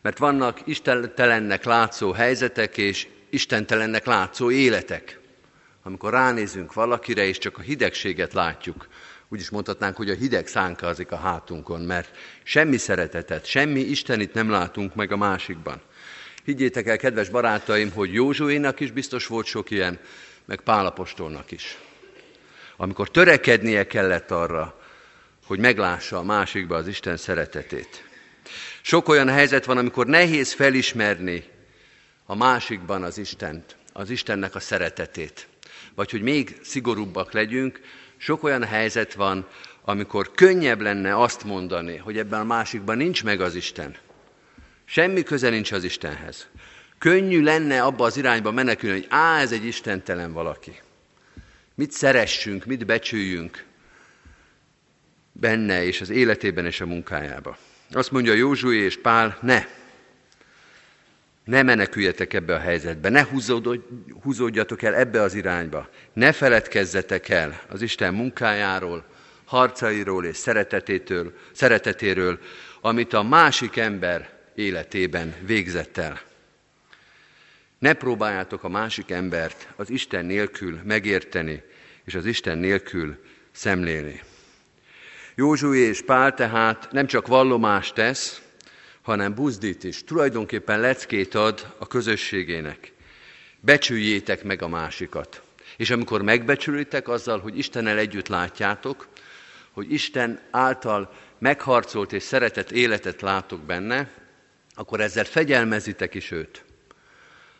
Mert 0.00 0.18
vannak 0.18 0.60
istentelennek 0.64 1.64
látszó 1.64 2.12
helyzetek 2.12 2.76
és 2.76 3.08
istentelennek 3.30 4.06
látszó 4.06 4.50
életek. 4.50 5.18
Amikor 5.82 6.12
ránézünk 6.12 6.72
valakire, 6.72 7.24
és 7.24 7.38
csak 7.38 7.58
a 7.58 7.62
hidegséget 7.62 8.32
látjuk, 8.32 8.88
úgy 9.28 9.40
is 9.40 9.50
mondhatnánk, 9.50 9.96
hogy 9.96 10.10
a 10.10 10.14
hideg 10.14 10.46
szánkázik 10.46 11.12
a 11.12 11.16
hátunkon, 11.16 11.80
mert 11.80 12.16
semmi 12.42 12.76
szeretetet, 12.76 13.46
semmi 13.46 13.80
Istenit 13.80 14.34
nem 14.34 14.50
látunk 14.50 14.94
meg 14.94 15.12
a 15.12 15.16
másikban. 15.16 15.80
Higgyétek 16.44 16.86
el, 16.86 16.96
kedves 16.96 17.28
barátaim, 17.28 17.92
hogy 17.92 18.12
Józsuénak 18.12 18.80
is 18.80 18.90
biztos 18.90 19.26
volt 19.26 19.46
sok 19.46 19.70
ilyen, 19.70 19.98
meg 20.44 20.60
Pálapostolnak 20.60 21.50
is. 21.50 21.78
Amikor 22.76 23.10
törekednie 23.10 23.86
kellett 23.86 24.30
arra, 24.30 24.80
hogy 25.46 25.58
meglássa 25.58 26.18
a 26.18 26.22
másikba 26.22 26.76
az 26.76 26.86
Isten 26.86 27.16
szeretetét. 27.16 28.04
Sok 28.82 29.08
olyan 29.08 29.28
helyzet 29.28 29.64
van, 29.64 29.78
amikor 29.78 30.06
nehéz 30.06 30.52
felismerni 30.52 31.44
a 32.26 32.34
másikban 32.34 33.02
az 33.02 33.18
Istent, 33.18 33.76
az 33.92 34.10
Istennek 34.10 34.54
a 34.54 34.60
szeretetét. 34.60 35.46
Vagy 35.94 36.10
hogy 36.10 36.22
még 36.22 36.56
szigorúbbak 36.62 37.32
legyünk, 37.32 37.80
sok 38.16 38.42
olyan 38.42 38.64
helyzet 38.64 39.14
van, 39.14 39.48
amikor 39.84 40.30
könnyebb 40.34 40.80
lenne 40.80 41.16
azt 41.18 41.44
mondani, 41.44 41.96
hogy 41.96 42.18
ebben 42.18 42.40
a 42.40 42.44
másikban 42.44 42.96
nincs 42.96 43.24
meg 43.24 43.40
az 43.40 43.54
Isten. 43.54 43.96
Semmi 44.84 45.22
köze 45.22 45.48
nincs 45.48 45.72
az 45.72 45.84
Istenhez. 45.84 46.46
Könnyű 46.98 47.42
lenne 47.42 47.82
abba 47.82 48.04
az 48.04 48.16
irányba 48.16 48.50
menekülni, 48.50 48.96
hogy 48.96 49.06
á, 49.08 49.40
ez 49.40 49.52
egy 49.52 49.64
istentelen 49.64 50.32
valaki. 50.32 50.80
Mit 51.74 51.92
szeressünk, 51.92 52.64
mit 52.64 52.86
becsüljünk 52.86 53.64
benne 55.32 55.84
és 55.84 56.00
az 56.00 56.10
életében 56.10 56.66
és 56.66 56.80
a 56.80 56.86
munkájába. 56.86 57.56
Azt 57.92 58.10
mondja 58.10 58.32
Józsué 58.32 58.78
és 58.78 59.00
Pál, 59.00 59.38
ne, 59.42 59.64
ne 61.44 61.62
meneküljetek 61.62 62.32
ebbe 62.32 62.54
a 62.54 62.58
helyzetbe, 62.58 63.08
ne 63.08 63.26
húzódjatok 64.22 64.82
el 64.82 64.94
ebbe 64.94 65.20
az 65.20 65.34
irányba, 65.34 65.88
ne 66.12 66.32
feledkezzetek 66.32 67.28
el 67.28 67.60
az 67.68 67.82
Isten 67.82 68.14
munkájáról, 68.14 69.04
harcairól 69.44 70.24
és 70.24 70.36
szeretetétől, 70.36 71.32
szeretetéről, 71.52 72.38
amit 72.80 73.12
a 73.12 73.22
másik 73.22 73.76
ember 73.76 74.33
életében 74.54 75.34
végzett 75.46 75.96
el. 75.96 76.20
Ne 77.78 77.92
próbáljátok 77.92 78.64
a 78.64 78.68
másik 78.68 79.10
embert 79.10 79.68
az 79.76 79.90
Isten 79.90 80.24
nélkül 80.24 80.80
megérteni, 80.84 81.62
és 82.04 82.14
az 82.14 82.26
Isten 82.26 82.58
nélkül 82.58 83.24
szemlélni. 83.52 84.22
Józsué 85.34 85.78
és 85.78 86.02
Pál 86.02 86.34
tehát 86.34 86.88
nem 86.92 87.06
csak 87.06 87.26
vallomást 87.26 87.94
tesz, 87.94 88.42
hanem 89.02 89.34
buzdít 89.34 89.84
is. 89.84 90.04
Tulajdonképpen 90.04 90.80
leckét 90.80 91.34
ad 91.34 91.74
a 91.78 91.86
közösségének. 91.86 92.92
Becsüljétek 93.60 94.42
meg 94.42 94.62
a 94.62 94.68
másikat. 94.68 95.42
És 95.76 95.90
amikor 95.90 96.22
megbecsülitek 96.22 97.08
azzal, 97.08 97.38
hogy 97.38 97.58
Istennel 97.58 97.98
együtt 97.98 98.28
látjátok, 98.28 99.08
hogy 99.72 99.92
Isten 99.92 100.40
által 100.50 101.12
megharcolt 101.38 102.12
és 102.12 102.22
szeretett 102.22 102.70
életet 102.70 103.20
látok 103.20 103.60
benne, 103.60 104.10
akkor 104.74 105.00
ezzel 105.00 105.24
fegyelmezitek 105.24 106.14
is 106.14 106.30
őt. 106.30 106.64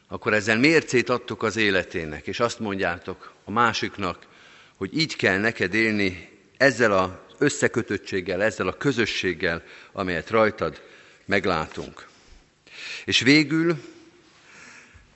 Akkor 0.08 0.34
ezzel 0.34 0.58
mércét 0.58 1.08
adtok 1.08 1.42
az 1.42 1.56
életének, 1.56 2.26
és 2.26 2.40
azt 2.40 2.58
mondjátok 2.58 3.32
a 3.44 3.50
másiknak, 3.50 4.26
hogy 4.76 4.98
így 4.98 5.16
kell 5.16 5.38
neked 5.38 5.74
élni 5.74 6.28
ezzel 6.56 6.92
az 6.92 7.10
összekötöttséggel, 7.38 8.42
ezzel 8.42 8.68
a 8.68 8.76
közösséggel, 8.76 9.62
amelyet 9.92 10.30
rajtad 10.30 10.82
meglátunk. 11.24 12.06
És 13.04 13.20
végül, 13.20 13.76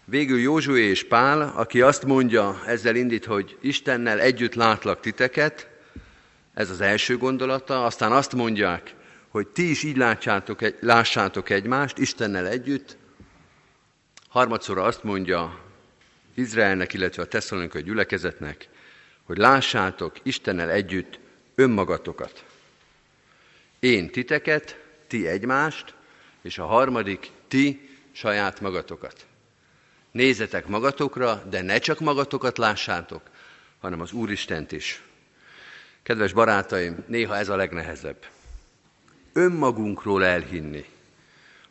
végül 0.05 0.39
Józsué 0.39 0.83
és 0.83 1.05
Pál, 1.05 1.53
aki 1.57 1.81
azt 1.81 2.05
mondja, 2.05 2.63
ezzel 2.67 2.97
indít, 2.97 3.25
hogy 3.25 3.57
Istennel 3.61 4.21
együtt 4.21 4.55
látlak 4.55 5.01
titeket, 5.01 5.69
Ez 6.55 6.71
az 6.71 6.81
első 6.81 7.17
gondolata. 7.17 7.85
Aztán 7.85 8.13
azt 8.13 8.33
mondják, 8.33 8.95
hogy 9.29 9.47
ti 9.47 9.71
is 9.71 9.83
így 9.83 9.97
látsátok, 9.97 10.61
lássátok 10.81 11.51
egymást, 11.51 11.99
Istennel 11.99 12.47
együtt. 12.47 12.97
Harmadszor 14.29 14.79
azt 14.79 15.03
mondja 15.03 15.61
Izraelnek, 16.35 16.93
illetve 16.93 17.23
a 17.23 17.27
tesszalonikai 17.27 17.83
gyülekezetnek, 17.83 18.69
hogy 19.23 19.37
lássátok 19.37 20.17
Istennel 20.23 20.71
együtt 20.71 21.19
önmagatokat. 21.55 22.45
Én 23.79 24.11
titeket, 24.11 24.81
ti 25.07 25.27
egymást, 25.27 25.95
és 26.43 26.59
a 26.59 26.67
harmadik, 26.67 27.31
ti 27.49 27.88
saját 28.12 28.61
magatokat. 28.61 29.27
Nézzetek 30.11 30.67
magatokra, 30.67 31.43
de 31.51 31.62
ne 31.62 31.79
csak 31.79 32.01
magatokat 32.01 32.59
lássátok, 32.59 33.23
hanem 33.81 34.01
az 34.01 34.12
Úristent 34.12 34.73
is. 34.73 35.03
Kedves 36.03 36.33
barátaim, 36.33 37.05
néha 37.07 37.37
ez 37.37 37.49
a 37.49 37.57
legnehezebb. 37.57 38.27
Önmagunkról 39.33 40.25
elhinni, 40.25 40.85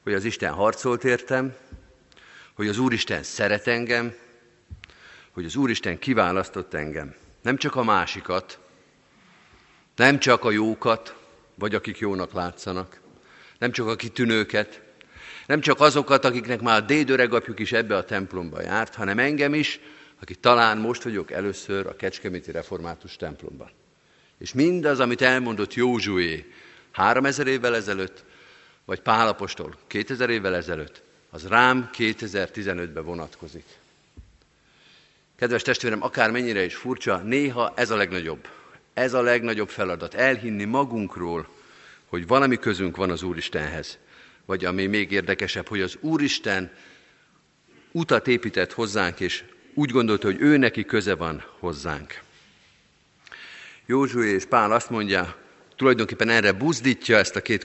hogy 0.03 0.13
az 0.13 0.23
Isten 0.23 0.53
harcolt 0.53 1.03
értem, 1.03 1.55
hogy 2.53 2.67
az 2.67 2.77
Úristen 2.77 3.23
szeret 3.23 3.67
engem, 3.67 4.13
hogy 5.31 5.45
az 5.45 5.55
Úristen 5.55 5.99
kiválasztott 5.99 6.73
engem. 6.73 7.15
Nem 7.41 7.57
csak 7.57 7.75
a 7.75 7.83
másikat, 7.83 8.59
nem 9.95 10.19
csak 10.19 10.43
a 10.43 10.51
jókat, 10.51 11.15
vagy 11.55 11.75
akik 11.75 11.97
jónak 11.97 12.33
látszanak, 12.33 12.99
nem 13.57 13.71
csak 13.71 13.87
a 13.87 13.95
kitűnőket, 13.95 14.81
nem 15.47 15.61
csak 15.61 15.79
azokat, 15.79 16.25
akiknek 16.25 16.61
már 16.61 16.81
a 16.81 16.85
dédöregapjuk 16.85 17.59
is 17.59 17.71
ebbe 17.71 17.95
a 17.95 18.05
templomba 18.05 18.61
járt, 18.61 18.95
hanem 18.95 19.19
engem 19.19 19.53
is, 19.53 19.79
aki 20.21 20.35
talán 20.35 20.77
most 20.77 21.03
vagyok 21.03 21.31
először 21.31 21.87
a 21.87 21.95
Kecskeméti 21.95 22.51
Református 22.51 23.15
templomban. 23.15 23.69
És 24.37 24.53
mindaz, 24.53 24.99
amit 24.99 25.21
elmondott 25.21 25.73
Józsué 25.73 26.51
3000 26.97 27.47
évvel 27.47 27.75
ezelőtt, 27.75 28.23
vagy 28.85 28.99
Pálapostól 28.99 29.77
2000 29.87 30.29
évvel 30.29 30.55
ezelőtt, 30.55 31.01
az 31.29 31.47
rám 31.47 31.89
2015-ben 31.97 33.03
vonatkozik. 33.03 33.65
Kedves 35.35 35.61
testvérem, 35.61 36.03
akár 36.03 36.31
mennyire 36.31 36.63
is 36.63 36.75
furcsa, 36.75 37.17
néha 37.17 37.73
ez 37.75 37.89
a 37.89 37.95
legnagyobb. 37.95 38.47
Ez 38.93 39.13
a 39.13 39.21
legnagyobb 39.21 39.69
feladat, 39.69 40.13
elhinni 40.13 40.63
magunkról, 40.63 41.47
hogy 42.05 42.27
valami 42.27 42.57
közünk 42.57 42.95
van 42.95 43.09
az 43.09 43.23
Úristenhez. 43.23 43.97
Vagy 44.45 44.65
ami 44.65 44.85
még 44.85 45.11
érdekesebb, 45.11 45.67
hogy 45.67 45.81
az 45.81 45.97
Úristen 45.99 46.71
utat 47.91 48.27
épített 48.27 48.73
hozzánk, 48.73 49.19
és 49.19 49.43
úgy 49.73 49.91
gondolta, 49.91 50.27
hogy 50.27 50.41
ő 50.41 50.57
neki 50.57 50.85
köze 50.85 51.15
van 51.15 51.43
hozzánk. 51.59 52.21
Józsué 53.85 54.29
és 54.33 54.45
Pál 54.45 54.71
azt 54.71 54.89
mondja, 54.89 55.45
tulajdonképpen 55.77 56.29
erre 56.29 56.51
buzdítja 56.51 57.17
ezt 57.17 57.35
a 57.35 57.41
két 57.41 57.63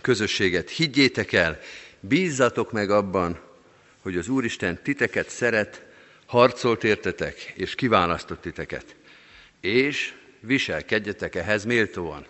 közösséget. 0.00 0.70
Higgyétek 0.70 1.32
el, 1.32 1.60
bízzatok 2.00 2.72
meg 2.72 2.90
abban, 2.90 3.40
hogy 4.00 4.16
az 4.16 4.28
Úristen 4.28 4.82
titeket 4.82 5.28
szeret, 5.28 5.82
harcolt 6.26 6.84
értetek, 6.84 7.52
és 7.54 7.74
kiválasztott 7.74 8.40
titeket. 8.40 8.94
És 9.60 10.14
viselkedjetek 10.40 11.34
ehhez 11.34 11.64
méltóan. 11.64 12.26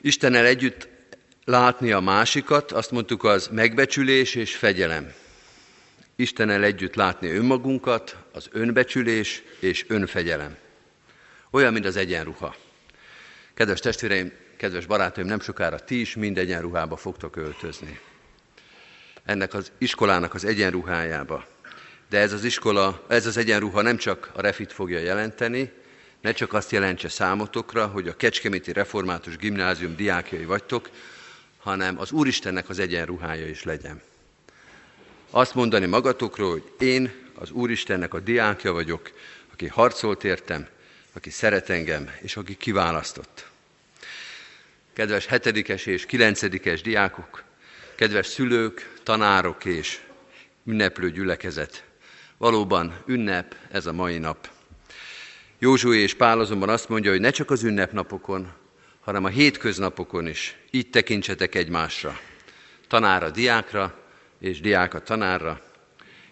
Istennel 0.00 0.44
együtt 0.44 0.88
látni 1.44 1.92
a 1.92 2.00
másikat, 2.00 2.72
azt 2.72 2.90
mondtuk, 2.90 3.24
az 3.24 3.48
megbecsülés 3.52 4.34
és 4.34 4.56
fegyelem. 4.56 5.12
Istennel 6.16 6.64
együtt 6.64 6.94
látni 6.94 7.28
önmagunkat, 7.28 8.16
az 8.32 8.48
önbecsülés 8.52 9.42
és 9.60 9.84
önfegyelem. 9.88 10.56
Olyan, 11.50 11.72
mint 11.72 11.86
az 11.86 11.96
egyenruha. 11.96 12.56
Kedves 13.54 13.80
testvéreim, 13.80 14.32
kedves 14.56 14.86
barátaim, 14.86 15.26
nem 15.26 15.40
sokára 15.40 15.78
ti 15.78 16.00
is 16.00 16.14
mind 16.14 16.38
egyenruhába 16.38 16.96
fogtok 16.96 17.36
öltözni. 17.36 18.00
Ennek 19.24 19.54
az 19.54 19.72
iskolának 19.78 20.34
az 20.34 20.44
egyenruhájába. 20.44 21.46
De 22.08 22.18
ez 22.18 22.32
az 22.32 22.44
iskola, 22.44 23.04
ez 23.08 23.26
az 23.26 23.36
egyenruha 23.36 23.82
nem 23.82 23.96
csak 23.96 24.30
a 24.34 24.40
refit 24.40 24.72
fogja 24.72 24.98
jelenteni, 24.98 25.72
ne 26.20 26.32
csak 26.32 26.52
azt 26.52 26.70
jelentse 26.70 27.08
számotokra, 27.08 27.86
hogy 27.86 28.08
a 28.08 28.16
Kecskeméti 28.16 28.72
Református 28.72 29.36
Gimnázium 29.36 29.96
diákjai 29.96 30.44
vagytok, 30.44 30.90
hanem 31.58 31.98
az 31.98 32.12
Úristennek 32.12 32.68
az 32.68 32.78
egyenruhája 32.78 33.46
is 33.46 33.62
legyen. 33.62 34.02
Azt 35.30 35.54
mondani 35.54 35.86
magatokról, 35.86 36.50
hogy 36.50 36.72
én 36.78 37.12
az 37.34 37.50
Úristennek 37.50 38.14
a 38.14 38.20
diákja 38.20 38.72
vagyok, 38.72 39.10
aki 39.52 39.66
harcolt 39.66 40.24
értem, 40.24 40.66
aki 41.18 41.30
szeret 41.30 41.70
engem, 41.70 42.10
és 42.20 42.36
aki 42.36 42.56
kiválasztott. 42.56 43.48
Kedves 44.92 45.26
hetedikes 45.26 45.86
és 45.86 46.06
kilencedikes 46.06 46.80
diákok, 46.82 47.42
kedves 47.94 48.26
szülők, 48.26 48.94
tanárok 49.02 49.64
és 49.64 50.00
ünneplő 50.64 51.10
gyülekezet, 51.10 51.84
valóban 52.36 53.02
ünnep 53.06 53.54
ez 53.70 53.86
a 53.86 53.92
mai 53.92 54.18
nap. 54.18 54.50
Józsué 55.58 55.98
és 55.98 56.14
Pál 56.14 56.40
azonban 56.40 56.68
azt 56.68 56.88
mondja, 56.88 57.10
hogy 57.10 57.20
ne 57.20 57.30
csak 57.30 57.50
az 57.50 57.62
ünnepnapokon, 57.62 58.52
hanem 59.00 59.24
a 59.24 59.28
hétköznapokon 59.28 60.26
is 60.26 60.56
így 60.70 60.90
tekintsetek 60.90 61.54
egymásra. 61.54 62.20
Tanár 62.88 63.22
a 63.22 63.30
diákra, 63.30 63.98
és 64.40 64.60
diák 64.60 64.94
a 64.94 65.02
tanárra, 65.02 65.60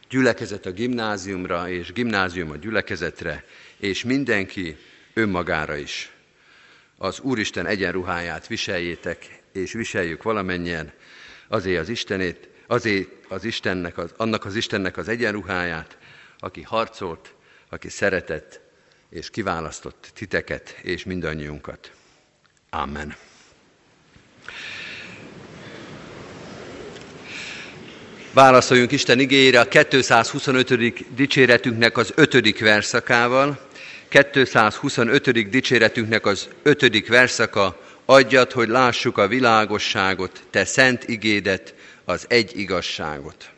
gyülekezet 0.08 0.66
a 0.66 0.70
gimnáziumra, 0.70 1.68
és 1.68 1.92
gimnázium 1.92 2.50
a 2.50 2.56
gyülekezetre, 2.56 3.44
és 3.78 4.04
mindenki 4.04 4.76
önmagára 5.14 5.76
is. 5.76 6.10
Az 6.98 7.20
Úristen 7.20 7.66
egyenruháját 7.66 8.46
viseljétek, 8.46 9.42
és 9.52 9.72
viseljük 9.72 10.22
valamennyien 10.22 10.92
azért 11.48 11.80
az 11.80 11.88
Istenét, 11.88 12.48
azért 12.66 13.08
az 13.28 13.44
Istennek, 13.44 13.98
az, 13.98 14.12
annak 14.16 14.44
az 14.44 14.54
Istennek 14.54 14.96
az 14.96 15.08
egyenruháját, 15.08 15.98
aki 16.38 16.62
harcolt, 16.62 17.34
aki 17.68 17.88
szeretett, 17.88 18.60
és 19.10 19.30
kiválasztott 19.30 20.10
titeket 20.14 20.78
és 20.82 21.04
mindannyiunkat. 21.04 21.90
Amen. 22.70 23.16
Válaszoljunk 28.32 28.92
Isten 28.92 29.18
igényére 29.18 29.60
a 29.60 29.68
225. 29.68 31.14
dicséretünknek 31.14 31.96
az 31.96 32.12
5. 32.14 32.58
verszakával. 32.58 33.65
225. 34.08 35.48
dicséretünknek 35.48 36.26
az 36.26 36.48
5. 36.62 37.08
verszaka, 37.08 37.80
adjad, 38.04 38.52
hogy 38.52 38.68
lássuk 38.68 39.18
a 39.18 39.28
világosságot, 39.28 40.42
te 40.50 40.64
szent 40.64 41.08
igédet, 41.08 41.74
az 42.04 42.24
egy 42.28 42.58
igazságot. 42.58 43.50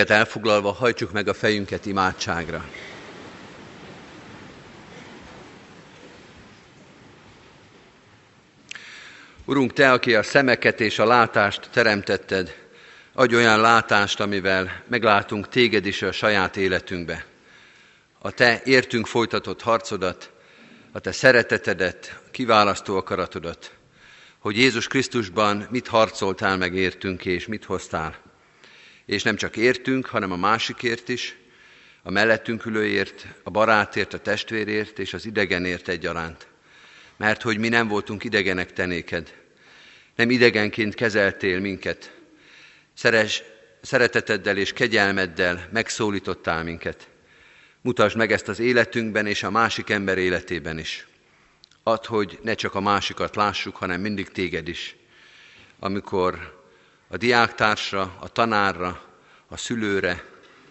Helyünket 0.00 0.26
elfoglalva 0.26 0.72
hajtsuk 0.72 1.12
meg 1.12 1.28
a 1.28 1.34
fejünket 1.34 1.86
imádságra. 1.86 2.64
Urunk, 9.44 9.72
Te, 9.72 9.92
aki 9.92 10.14
a 10.14 10.22
szemeket 10.22 10.80
és 10.80 10.98
a 10.98 11.06
látást 11.06 11.68
teremtetted, 11.72 12.54
Adj 13.12 13.34
olyan 13.34 13.60
látást, 13.60 14.20
amivel 14.20 14.82
meglátunk 14.88 15.48
téged 15.48 15.86
is 15.86 16.02
a 16.02 16.12
saját 16.12 16.56
életünkbe. 16.56 17.24
A 18.18 18.30
te 18.30 18.60
értünk 18.64 19.06
folytatott 19.06 19.62
harcodat, 19.62 20.30
a 20.92 21.00
te 21.00 21.12
szeretetedet, 21.12 22.20
kiválasztó 22.30 22.96
akaratodat, 22.96 23.72
hogy 24.38 24.56
Jézus 24.56 24.86
Krisztusban 24.86 25.66
mit 25.70 25.88
harcoltál 25.88 26.56
meg 26.56 26.74
értünk 26.74 27.24
és 27.24 27.46
mit 27.46 27.64
hoztál. 27.64 28.29
És 29.10 29.22
nem 29.22 29.36
csak 29.36 29.56
értünk, 29.56 30.06
hanem 30.06 30.32
a 30.32 30.36
másikért 30.36 31.08
is, 31.08 31.36
a 32.02 32.10
mellettünk 32.10 32.66
ülőért, 32.66 33.26
a 33.42 33.50
barátért, 33.50 34.14
a 34.14 34.18
testvérért 34.18 34.98
és 34.98 35.14
az 35.14 35.26
idegenért 35.26 35.88
egyaránt. 35.88 36.46
Mert 37.16 37.42
hogy 37.42 37.58
mi 37.58 37.68
nem 37.68 37.88
voltunk 37.88 38.24
idegenek 38.24 38.72
tenéked, 38.72 39.34
nem 40.14 40.30
idegenként 40.30 40.94
kezeltél 40.94 41.60
minket, 41.60 42.14
Szeres, 42.94 43.42
szereteteddel 43.80 44.56
és 44.56 44.72
kegyelmeddel 44.72 45.68
megszólítottál 45.72 46.62
minket. 46.62 47.08
Mutasd 47.80 48.16
meg 48.16 48.32
ezt 48.32 48.48
az 48.48 48.58
életünkben 48.58 49.26
és 49.26 49.42
a 49.42 49.50
másik 49.50 49.90
ember 49.90 50.18
életében 50.18 50.78
is. 50.78 51.06
Add, 51.82 52.06
hogy 52.06 52.38
ne 52.42 52.54
csak 52.54 52.74
a 52.74 52.80
másikat 52.80 53.36
lássuk, 53.36 53.76
hanem 53.76 54.00
mindig 54.00 54.28
téged 54.28 54.68
is. 54.68 54.96
Amikor 55.78 56.59
a 57.12 57.16
diáktársra, 57.16 58.16
a 58.20 58.28
tanárra, 58.28 59.02
a 59.48 59.56
szülőre, 59.56 60.24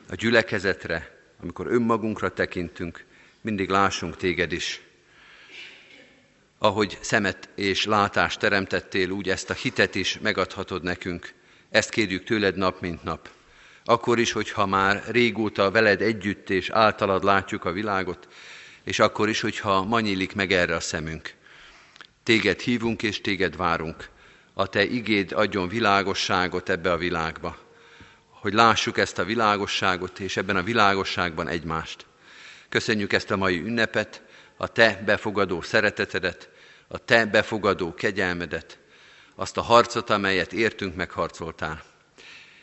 a 0.10 0.16
gyülekezetre, 0.16 1.18
amikor 1.42 1.68
önmagunkra 1.68 2.34
tekintünk, 2.34 3.06
mindig 3.42 3.70
lássunk 3.70 4.18
téged 4.18 4.52
is. 4.52 4.82
Ahogy 6.58 6.98
szemet 7.02 7.50
és 7.56 7.86
látást 7.86 8.40
teremtettél, 8.40 9.10
úgy 9.10 9.30
ezt 9.30 9.50
a 9.50 9.54
hitet 9.54 9.96
is 9.96 10.20
megadhatod 10.20 10.84
nekünk. 10.84 11.34
Ezt 11.70 11.90
kérjük 11.90 12.24
tőled 12.24 12.56
nap, 12.56 12.82
mint 12.82 13.04
nap. 13.04 13.30
Akkor 13.84 14.20
is, 14.20 14.32
hogyha 14.32 14.66
már 14.66 15.04
régóta 15.08 15.72
veled 15.72 16.02
együtt 16.02 16.50
és 16.50 16.70
általad 16.70 17.24
látjuk 17.24 17.66
a 17.66 17.72
világot, 17.72 18.28
és 18.84 19.00
akkor 19.00 19.30
is, 19.30 19.42
hogyha 19.42 19.84
ma 19.84 20.00
nyílik 20.00 20.36
meg 20.36 20.52
erre 20.52 20.76
a 20.76 20.80
szemünk. 20.80 21.34
Téged 22.24 22.60
hívunk 22.60 23.04
és 23.04 23.22
téged 23.22 23.56
várunk. 23.56 24.10
A 24.60 24.68
te 24.68 24.84
igéd 24.84 25.32
adjon 25.32 25.68
világosságot 25.68 26.70
ebbe 26.70 26.92
a 26.92 26.98
világba. 26.98 27.58
Hogy 28.30 28.54
lássuk 28.54 28.98
ezt 28.98 29.20
a 29.20 29.24
világosságot, 29.24 30.20
és 30.20 30.38
ebben 30.38 30.56
a 30.56 30.64
világosságban 30.64 31.48
egymást. 31.48 32.06
Köszönjük 32.70 33.14
ezt 33.14 33.32
a 33.32 33.38
mai 33.38 33.60
ünnepet, 33.60 34.22
a 34.58 34.68
te 34.68 35.02
befogadó 35.06 35.62
szeretetedet, 35.62 36.50
a 36.88 36.98
te 36.98 37.26
befogadó 37.26 37.94
kegyelmedet, 37.94 38.80
azt 39.36 39.58
a 39.58 39.62
harcot, 39.62 40.10
amelyet 40.10 40.54
értünk, 40.54 40.96
megharcoltál. 40.96 41.84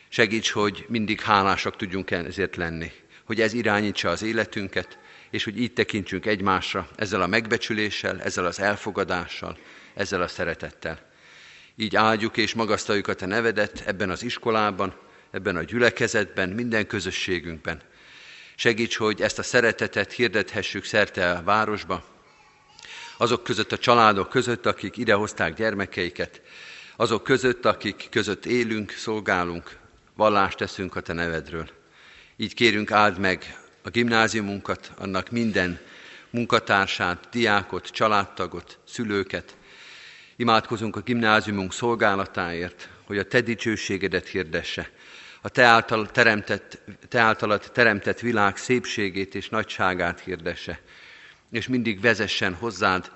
Segíts, 0.09 0.51
hogy 0.51 0.85
mindig 0.89 1.21
hálásak 1.21 1.77
tudjunk 1.77 2.11
ezért 2.11 2.57
lenni, 2.57 2.93
hogy 3.25 3.41
ez 3.41 3.53
irányítsa 3.53 4.09
az 4.09 4.23
életünket, 4.23 4.99
és 5.31 5.45
hogy 5.45 5.59
így 5.59 5.73
tekintsünk 5.73 6.27
egymásra 6.27 6.89
ezzel 6.97 7.23
a 7.23 7.27
megbecsüléssel, 7.27 8.21
ezzel 8.21 8.47
az 8.47 8.61
elfogadással, 8.61 9.59
ezzel 9.95 10.23
a 10.23 10.29
szeretettel. 10.29 11.15
Így 11.77 11.97
áldjuk 11.97 12.37
és 12.37 12.55
magasztaljuk 12.55 13.09
a 13.09 13.15
Te 13.15 13.27
nevedet 13.27 13.83
ebben 13.87 14.11
az 14.11 14.23
iskolában, 14.23 14.95
ebben 15.31 15.57
a 15.57 15.63
gyülekezetben, 15.63 16.49
minden 16.49 16.87
közösségünkben. 16.87 17.81
Segíts, 18.55 18.97
hogy 18.97 19.23
ezt 19.23 19.39
a 19.39 19.43
szeretetet 19.43 20.13
hirdethessük 20.13 20.85
szerte 20.85 21.31
a 21.31 21.43
városba, 21.43 22.05
azok 23.17 23.45
között 23.45 23.73
a 23.73 23.79
családok 23.79 24.29
között, 24.29 24.67
akik 24.67 24.97
idehozták 24.97 25.55
gyermekeiket, 25.55 26.41
azok 26.97 27.25
között, 27.25 27.65
akik 27.65 28.07
között 28.11 28.47
élünk, 28.47 28.91
szolgálunk, 28.91 29.77
vallást 30.15 30.57
teszünk 30.57 30.97
a 30.97 31.01
Te 31.01 31.13
nevedről. 31.13 31.69
Így 32.37 32.55
kérünk, 32.55 32.91
áld 32.93 33.19
meg 33.19 33.59
a 33.83 33.89
gimnáziumunkat, 33.89 34.93
annak 34.99 35.31
minden 35.31 35.81
munkatársát, 36.31 37.29
diákot, 37.31 37.87
családtagot, 37.87 38.79
szülőket. 38.85 39.57
Imádkozunk 40.37 40.97
a 40.97 41.01
gimnáziumunk 41.01 41.73
szolgálatáért, 41.73 42.89
hogy 43.05 43.19
a 43.19 43.25
Te 43.25 43.41
dicsőségedet 43.41 44.27
hirdesse, 44.29 44.91
a 45.41 45.49
Te, 45.49 45.63
által 45.63 46.11
teremtett, 46.11 46.79
te 47.09 47.19
általad 47.19 47.71
teremtett 47.73 48.21
világ 48.21 48.57
szépségét 48.57 49.35
és 49.35 49.49
nagyságát 49.49 50.21
hirdesse, 50.21 50.81
és 51.51 51.69
mindig 51.69 52.01
vezessen 52.01 52.55
hozzád 52.55 53.11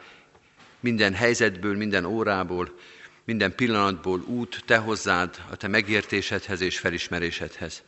minden 0.81 1.15
helyzetből, 1.15 1.77
minden 1.77 2.05
órából, 2.05 2.75
minden 3.25 3.55
pillanatból 3.55 4.21
út 4.27 4.63
te 4.67 4.77
hozzád, 4.77 5.43
a 5.51 5.57
te 5.57 5.69
megértésedhez 5.69 6.61
és 6.61 6.79
felismerésedhez. 6.79 7.83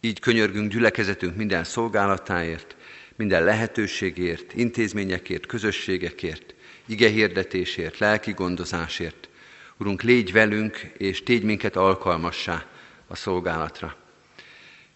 Így 0.00 0.20
könyörgünk 0.20 0.72
gyülekezetünk 0.72 1.36
minden 1.36 1.64
szolgálatáért, 1.64 2.76
minden 3.16 3.44
lehetőségért, 3.44 4.54
intézményekért, 4.54 5.46
közösségekért, 5.46 6.54
igehirdetésért, 6.88 7.98
lelki 7.98 8.32
gondozásért. 8.32 9.28
Urunk, 9.76 10.02
légy 10.02 10.32
velünk, 10.32 10.76
és 10.96 11.22
tégy 11.22 11.42
minket 11.42 11.76
alkalmassá 11.76 12.66
a 13.06 13.16
szolgálatra. 13.16 13.96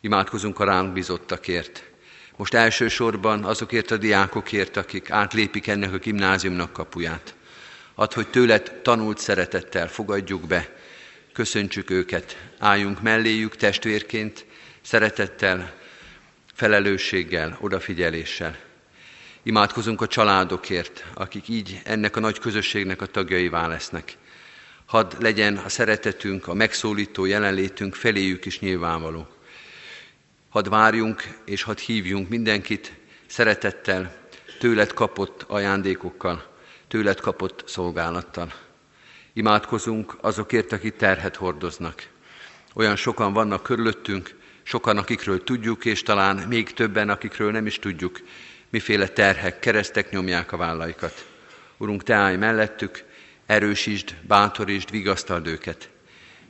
Imádkozunk 0.00 0.58
a 0.60 0.64
ránk 0.64 0.92
bizottakért. 0.92 1.84
Most 2.36 2.54
elsősorban 2.54 3.44
azokért 3.44 3.90
a 3.90 3.96
diákokért, 3.96 4.76
akik 4.76 5.10
átlépik 5.10 5.66
ennek 5.66 5.92
a 5.92 5.98
gimnáziumnak 5.98 6.72
kapuját. 6.72 7.34
Add, 7.94 8.14
hogy 8.14 8.28
tőled 8.28 8.80
tanult 8.82 9.18
szeretettel 9.18 9.88
fogadjuk 9.88 10.46
be, 10.46 10.76
köszöntsük 11.32 11.90
őket, 11.90 12.50
álljunk 12.58 13.02
melléjük 13.02 13.56
testvérként, 13.56 14.44
szeretettel, 14.80 15.74
felelősséggel, 16.54 17.58
odafigyeléssel. 17.60 18.58
Imádkozunk 19.44 20.00
a 20.00 20.06
családokért, 20.06 21.04
akik 21.14 21.48
így 21.48 21.80
ennek 21.84 22.16
a 22.16 22.20
nagy 22.20 22.38
közösségnek 22.38 23.02
a 23.02 23.06
tagjaivá 23.06 23.66
lesznek. 23.66 24.16
Hadd 24.86 25.14
legyen 25.18 25.56
a 25.56 25.68
szeretetünk, 25.68 26.48
a 26.48 26.54
megszólító 26.54 27.24
jelenlétünk 27.24 27.94
feléjük 27.94 28.44
is 28.44 28.60
nyilvánvaló. 28.60 29.26
Hadd 30.48 30.68
várjunk 30.68 31.22
és 31.44 31.62
hadd 31.62 31.78
hívjunk 31.78 32.28
mindenkit 32.28 32.92
szeretettel, 33.26 34.14
tőled 34.58 34.92
kapott 34.92 35.44
ajándékokkal, 35.48 36.46
tőled 36.88 37.20
kapott 37.20 37.62
szolgálattal. 37.66 38.52
Imádkozunk 39.32 40.16
azokért, 40.20 40.72
akik 40.72 40.96
terhet 40.96 41.36
hordoznak. 41.36 42.08
Olyan 42.74 42.96
sokan 42.96 43.32
vannak 43.32 43.62
körülöttünk, 43.62 44.34
sokan, 44.62 44.98
akikről 44.98 45.44
tudjuk, 45.44 45.84
és 45.84 46.02
talán 46.02 46.36
még 46.36 46.72
többen, 46.72 47.08
akikről 47.08 47.50
nem 47.50 47.66
is 47.66 47.78
tudjuk, 47.78 48.20
miféle 48.72 49.08
terhek, 49.08 49.58
keresztek 49.58 50.10
nyomják 50.10 50.52
a 50.52 50.56
vállaikat. 50.56 51.26
Urunk, 51.76 52.02
Te 52.02 52.14
állj 52.14 52.36
mellettük, 52.36 53.04
erősítsd, 53.46 54.14
bátorítsd, 54.22 54.90
vigasztald 54.90 55.46
őket. 55.46 55.88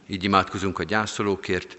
Így 0.07 0.25
imádkozunk 0.25 0.79
a 0.79 0.83
gyászolókért, 0.83 1.77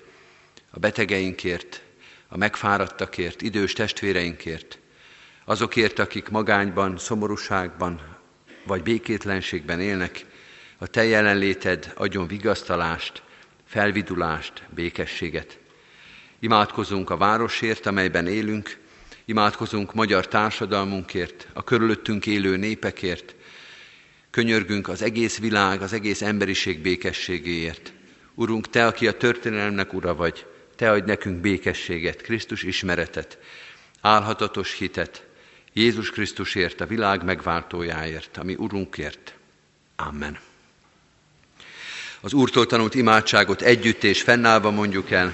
a 0.70 0.80
betegeinkért, 0.80 1.82
a 2.28 2.38
megfáradtakért, 2.38 3.42
idős 3.42 3.74
testvéreinkért, 3.74 4.80
azokért, 5.46 6.00
akik 6.00 6.30
magányban, 6.30 6.98
szomorúságban, 6.98 8.02
vagy 8.66 8.84
békétlenségben 8.84 9.80
élnek, 9.80 10.26
a 10.78 10.88
Te 10.88 11.04
jelenléted 11.04 11.94
adjon 11.96 12.28
vigasztalást, 12.28 13.24
felvidulást, 13.66 14.64
békességet. 14.70 15.58
Imádkozunk 16.40 17.10
a 17.10 17.18
városért, 17.18 17.86
amelyben 17.86 18.28
élünk, 18.28 18.82
imádkozunk 19.26 19.94
magyar 19.94 20.28
társadalmunkért, 20.28 21.48
a 21.54 21.64
körülöttünk 21.64 22.26
élő 22.26 22.58
népekért, 22.58 23.36
könyörgünk 24.30 24.88
az 24.88 25.02
egész 25.02 25.40
világ, 25.40 25.82
az 25.82 25.94
egész 25.94 26.22
emberiség 26.22 26.80
békességéért. 26.80 27.94
Urunk, 28.36 28.70
Te, 28.70 28.86
aki 28.86 29.08
a 29.08 29.18
történelemnek 29.18 29.94
ura 29.94 30.16
vagy, 30.16 30.46
Te 30.76 30.92
adj 30.92 31.06
nekünk 31.06 31.42
békességet, 31.42 32.22
Krisztus 32.22 32.64
ismeretet, 32.64 33.38
álhatatos 34.02 34.74
hitet, 34.74 35.26
Jézus 35.74 36.10
Krisztusért, 36.10 36.82
a 36.82 36.86
világ 36.86 37.24
megváltójáért, 37.24 38.38
ami 38.38 38.56
Urunkért. 38.56 39.34
Amen. 39.96 40.40
Az 42.22 42.34
Úrtól 42.34 42.66
tanult 42.66 42.96
imádságot 42.96 43.62
együtt 43.62 44.04
és 44.04 44.22
fennállva 44.22 44.72
mondjuk 44.72 45.12
el. 45.12 45.34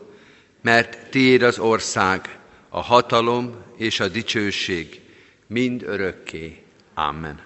mert 0.61 1.09
tiéd 1.09 1.41
az 1.41 1.59
ország, 1.59 2.39
a 2.69 2.81
hatalom 2.81 3.55
és 3.77 3.99
a 3.99 4.07
dicsőség 4.07 5.01
mind 5.47 5.83
örökké. 5.83 6.63
Amen. 6.93 7.39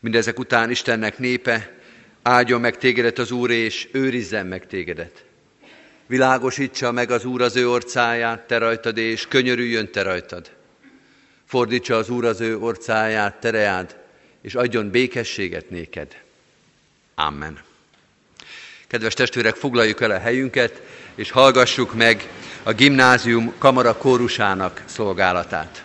Mindezek 0.00 0.38
után 0.38 0.70
Istennek 0.70 1.18
népe, 1.18 1.78
áldjon 2.22 2.60
meg 2.60 2.78
tégedet 2.78 3.18
az 3.18 3.30
Úr, 3.30 3.50
és 3.50 3.88
őrizzen 3.92 4.46
meg 4.46 4.66
tégedet. 4.66 5.24
Világosítsa 6.06 6.92
meg 6.92 7.10
az 7.10 7.24
Úr 7.24 7.42
az 7.42 7.56
ő 7.56 7.68
orcáját, 7.68 8.46
te 8.46 8.58
rajtad, 8.58 8.96
és 8.96 9.28
könyörüljön 9.28 9.90
te 9.90 10.02
rajtad. 10.02 10.50
Fordítsa 11.44 11.96
az 11.96 12.10
Úr 12.10 12.24
az 12.24 12.40
ő 12.40 12.58
orcáját, 12.58 13.40
tereád, 13.40 13.96
és 14.40 14.54
adjon 14.54 14.90
békességet 14.90 15.70
néked. 15.70 16.22
Amen. 17.14 17.58
Kedves 18.94 19.14
testvérek, 19.14 19.54
foglaljuk 19.54 20.00
el 20.00 20.10
a 20.10 20.18
helyünket, 20.18 20.82
és 21.14 21.30
hallgassuk 21.30 21.94
meg 21.94 22.28
a 22.62 22.72
gimnázium 22.72 23.52
kamara 23.58 23.96
kórusának 23.96 24.82
szolgálatát. 24.86 25.84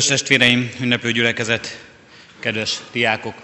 Kedves 0.00 0.18
testvéreim, 0.18 0.70
ünneplő 0.80 1.12
gyülekezet, 1.12 1.84
kedves 2.38 2.78
diákok! 2.92 3.34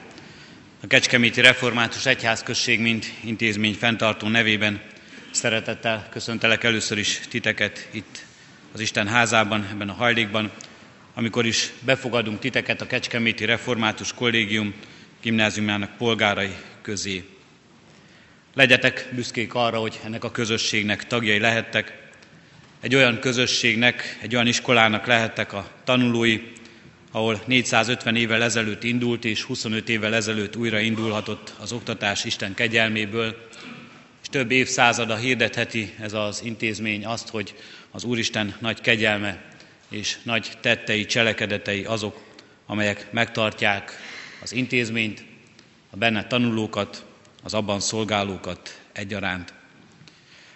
A 0.83 0.87
Kecskeméti 0.87 1.41
Református 1.41 2.07
Egyházközség 2.07 2.81
mint 2.81 3.07
intézmény 3.25 3.75
fenntartó 3.75 4.29
nevében 4.29 4.81
szeretettel 5.31 6.07
köszöntelek 6.11 6.65
először 6.65 6.99
is 6.99 7.21
titeket 7.29 7.89
itt 7.91 8.25
az 8.73 8.81
Isten 8.81 9.07
házában, 9.07 9.69
ebben 9.71 9.89
a 9.89 9.93
hajlékban, 9.93 10.51
amikor 11.15 11.47
is 11.47 11.73
befogadunk 11.81 12.39
titeket 12.39 12.81
a 12.81 12.87
Kecskeméti 12.87 13.45
Református 13.45 14.13
Kollégium 14.13 14.75
gimnáziumának 15.23 15.97
polgárai 15.97 16.55
közé. 16.83 17.25
Legyetek 18.55 19.09
büszkék 19.13 19.55
arra, 19.55 19.79
hogy 19.79 20.01
ennek 20.05 20.25
a 20.25 20.31
közösségnek 20.31 21.07
tagjai 21.07 21.39
lehettek, 21.39 22.05
egy 22.87 22.95
olyan 22.95 23.19
közösségnek, 23.19 24.19
egy 24.23 24.35
olyan 24.35 24.47
iskolának 24.47 25.07
lehettek 25.07 25.53
a 25.53 25.71
tanulói, 25.85 26.41
ahol 27.11 27.43
450 27.47 28.17
évvel 28.17 28.43
ezelőtt 28.43 28.83
indult, 28.83 29.25
és 29.25 29.43
25 29.43 29.89
évvel 29.89 30.15
ezelőtt 30.15 30.57
újra 30.57 30.79
indulhatott 30.79 31.55
az 31.59 31.73
oktatás 31.73 32.25
Isten 32.25 32.55
kegyelméből, 32.55 33.49
és 34.23 34.29
több 34.29 34.51
évszázada 34.51 35.17
hirdetheti 35.17 35.95
ez 36.01 36.13
az 36.13 36.43
intézmény 36.45 37.07
azt, 37.07 37.29
hogy 37.29 37.55
az 37.91 38.05
Úristen 38.05 38.55
nagy 38.59 38.81
kegyelme 38.81 39.43
és 39.91 40.17
nagy 40.23 40.51
tettei, 40.61 41.05
cselekedetei 41.05 41.85
azok, 41.85 42.21
amelyek 42.67 43.13
megtartják 43.13 43.93
az 44.43 44.53
intézményt, 44.53 45.25
a 45.91 45.97
benne 45.97 46.27
tanulókat, 46.27 47.05
az 47.43 47.55
abban 47.55 47.81
szolgálókat 47.81 48.81
egyaránt. 48.93 49.55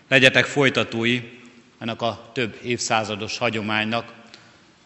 Legyetek 0.08 0.44
folytatói 0.44 1.38
ennek 1.80 2.02
a 2.02 2.30
több 2.32 2.58
évszázados 2.62 3.38
hagyománynak, 3.38 4.12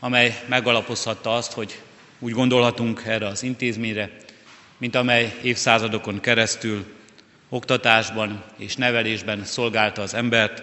amely 0.00 0.42
megalapozhatta 0.48 1.34
azt, 1.34 1.52
hogy 1.52 1.80
úgy 2.18 2.32
gondolhatunk 2.32 3.02
erre 3.04 3.26
az 3.26 3.42
intézményre, 3.42 4.10
mint 4.78 4.94
amely 4.94 5.38
évszázadokon 5.42 6.20
keresztül 6.20 6.84
oktatásban 7.48 8.44
és 8.56 8.76
nevelésben 8.76 9.44
szolgálta 9.44 10.02
az 10.02 10.14
embert, 10.14 10.62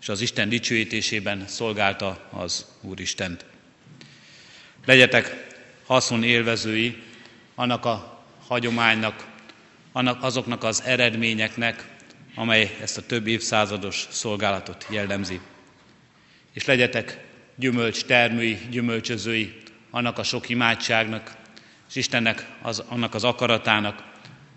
és 0.00 0.08
az 0.08 0.20
Isten 0.20 0.48
dicsőítésében 0.48 1.44
szolgálta 1.46 2.28
az 2.30 2.66
Úristent. 2.80 3.44
Legyetek 4.84 5.46
haszon 5.86 6.22
élvezői 6.22 7.02
annak 7.54 7.84
a 7.84 8.22
hagyománynak, 8.46 9.26
annak 9.92 10.22
azoknak 10.22 10.64
az 10.64 10.82
eredményeknek, 10.82 11.88
amely 12.34 12.76
ezt 12.80 12.98
a 12.98 13.06
több 13.06 13.26
évszázados 13.26 14.06
szolgálatot 14.10 14.86
jellemzi 14.90 15.40
és 16.56 16.64
legyetek 16.64 17.24
gyümölcs 17.56 18.04
termői, 18.04 18.58
gyümölcsözői 18.70 19.56
annak 19.90 20.18
a 20.18 20.22
sok 20.22 20.48
imádságnak, 20.48 21.36
és 21.88 21.96
Istennek 21.96 22.46
az, 22.62 22.84
annak 22.88 23.14
az 23.14 23.24
akaratának, 23.24 24.02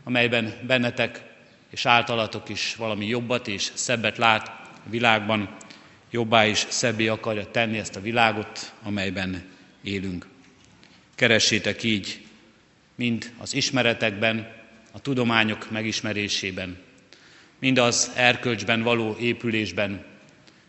amelyben 0.04 0.54
bennetek 0.68 1.24
és 1.70 1.86
általatok 1.86 2.50
is 2.50 2.76
valami 2.76 3.08
jobbat 3.08 3.48
és 3.48 3.72
szebbet 3.74 4.18
lát 4.18 4.48
a 4.86 4.90
világban, 4.90 5.56
jobbá 6.12 6.48
és 6.48 6.66
szebbé 6.70 7.08
akarja 7.08 7.52
tenni 7.52 7.78
ezt 7.78 7.96
a 7.96 8.02
világot, 8.02 8.74
amelyben 8.84 9.44
élünk. 9.84 10.28
Keressétek 11.16 11.84
így 11.84 12.26
mind 12.96 13.34
az 13.38 13.54
ismeretekben, 13.54 14.52
a 14.92 15.00
tudományok 15.00 15.72
megismerésében, 15.72 16.78
mind 17.60 17.78
az 17.78 18.12
erkölcsben 18.16 18.82
való 18.82 19.16
épülésben, 19.20 20.06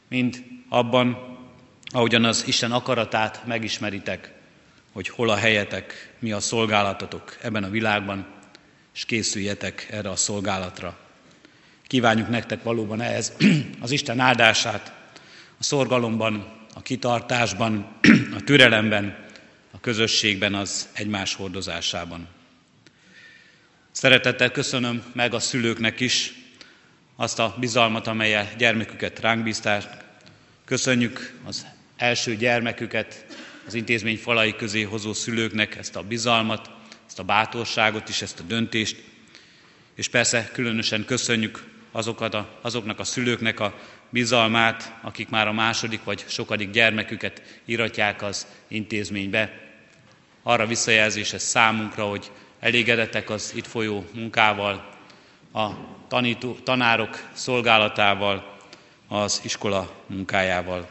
mind 0.09 0.45
abban, 0.72 1.36
ahogyan 1.84 2.24
az 2.24 2.46
Isten 2.46 2.72
akaratát 2.72 3.46
megismeritek, 3.46 4.32
hogy 4.92 5.08
hol 5.08 5.30
a 5.30 5.36
helyetek, 5.36 6.14
mi 6.18 6.32
a 6.32 6.40
szolgálatotok 6.40 7.36
ebben 7.42 7.64
a 7.64 7.70
világban, 7.70 8.26
és 8.94 9.04
készüljetek 9.04 9.88
erre 9.90 10.10
a 10.10 10.16
szolgálatra. 10.16 10.98
Kívánjuk 11.86 12.28
nektek 12.28 12.62
valóban 12.62 13.00
ehhez 13.00 13.32
az 13.80 13.90
Isten 13.90 14.20
áldását, 14.20 14.92
a 15.58 15.62
szorgalomban, 15.62 16.58
a 16.74 16.82
kitartásban, 16.82 17.96
a 18.38 18.40
türelemben, 18.44 19.28
a 19.70 19.80
közösségben, 19.80 20.54
az 20.54 20.88
egymás 20.92 21.34
hordozásában. 21.34 22.28
Szeretettel 23.90 24.50
köszönöm 24.50 25.02
meg 25.12 25.34
a 25.34 25.38
szülőknek 25.38 26.00
is 26.00 26.32
azt 27.16 27.38
a 27.38 27.56
bizalmat, 27.58 28.06
amelyel 28.06 28.48
gyermeküket 28.58 29.20
ránk 29.20 29.42
bízták, 29.42 29.84
Köszönjük 30.70 31.32
az 31.44 31.66
első 31.96 32.36
gyermeküket 32.36 33.26
az 33.66 33.74
intézmény 33.74 34.18
falai 34.18 34.54
közé 34.54 34.82
hozó 34.82 35.12
szülőknek 35.12 35.76
ezt 35.76 35.96
a 35.96 36.02
bizalmat, 36.02 36.70
ezt 37.06 37.18
a 37.18 37.22
bátorságot 37.22 38.08
is, 38.08 38.22
ezt 38.22 38.40
a 38.40 38.42
döntést, 38.42 39.02
és 39.94 40.08
persze 40.08 40.50
különösen 40.52 41.04
köszönjük 41.04 41.64
azokat 41.92 42.34
a, 42.34 42.58
azoknak 42.60 42.98
a 42.98 43.04
szülőknek 43.04 43.60
a 43.60 43.78
bizalmát, 44.10 44.94
akik 45.02 45.28
már 45.28 45.48
a 45.48 45.52
második 45.52 46.04
vagy 46.04 46.24
sokadik 46.28 46.70
gyermeküket 46.70 47.42
iratják 47.64 48.22
az 48.22 48.46
intézménybe. 48.68 49.60
Arra 50.42 50.66
visszajelzés 50.66 51.32
ez 51.32 51.42
számunkra, 51.42 52.04
hogy 52.04 52.30
elégedettek 52.60 53.30
az 53.30 53.52
itt 53.54 53.66
folyó 53.66 54.04
munkával, 54.14 54.98
a 55.52 55.68
tanító, 56.08 56.52
tanárok 56.64 57.28
szolgálatával, 57.32 58.49
az 59.12 59.40
iskola 59.44 60.04
munkájával. 60.06 60.88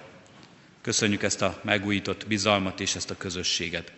Köszönjük 0.81 1.23
ezt 1.23 1.41
a 1.41 1.59
megújított 1.63 2.27
bizalmat 2.27 2.79
és 2.79 2.95
ezt 2.95 3.09
a 3.09 3.17
közösséget. 3.17 3.91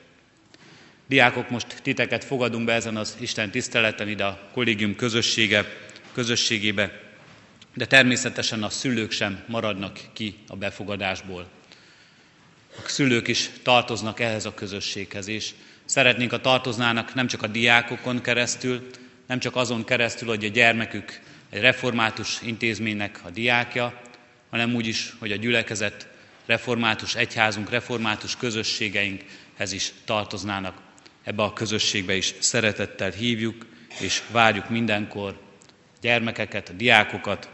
Diákok, 1.07 1.49
most 1.49 1.81
titeket 1.81 2.23
fogadunk 2.23 2.65
be 2.65 2.73
ezen 2.73 2.97
az 2.97 3.17
Isten 3.19 3.51
tiszteleten 3.51 4.07
ide 4.07 4.25
a 4.25 4.39
kollégium 4.53 4.95
közössége, 4.95 5.65
közösségébe, 6.13 6.99
de 7.73 7.85
természetesen 7.85 8.63
a 8.63 8.69
szülők 8.69 9.11
sem 9.11 9.43
maradnak 9.47 9.99
ki 10.13 10.37
a 10.47 10.55
befogadásból. 10.55 11.47
A 12.85 12.89
szülők 12.89 13.27
is 13.27 13.49
tartoznak 13.63 14.19
ehhez 14.19 14.45
a 14.45 14.53
közösséghez, 14.53 15.27
és 15.27 15.51
szeretnénk, 15.85 16.33
a 16.33 16.41
tartoznának 16.41 17.13
nem 17.13 17.27
csak 17.27 17.43
a 17.43 17.47
diákokon 17.47 18.21
keresztül, 18.21 18.89
nem 19.27 19.39
csak 19.39 19.55
azon 19.55 19.83
keresztül, 19.83 20.27
hogy 20.27 20.45
a 20.45 20.49
gyermekük 20.49 21.19
egy 21.49 21.61
református 21.61 22.41
intézménynek 22.41 23.19
a 23.23 23.29
diákja, 23.29 24.01
hanem 24.51 24.75
úgy 24.75 24.87
is, 24.87 25.13
hogy 25.19 25.31
a 25.31 25.35
gyülekezet, 25.35 26.07
református 26.45 27.15
egyházunk, 27.15 27.69
református 27.69 28.35
közösségeinkhez 28.35 29.71
is 29.71 29.93
tartoznának. 30.05 30.81
Ebbe 31.23 31.43
a 31.43 31.53
közösségbe 31.53 32.15
is 32.15 32.33
szeretettel 32.39 33.11
hívjuk, 33.11 33.65
és 33.99 34.21
várjuk 34.31 34.69
mindenkor 34.69 35.39
gyermekeket, 36.01 36.69
a 36.69 36.73
diákokat, 36.73 37.49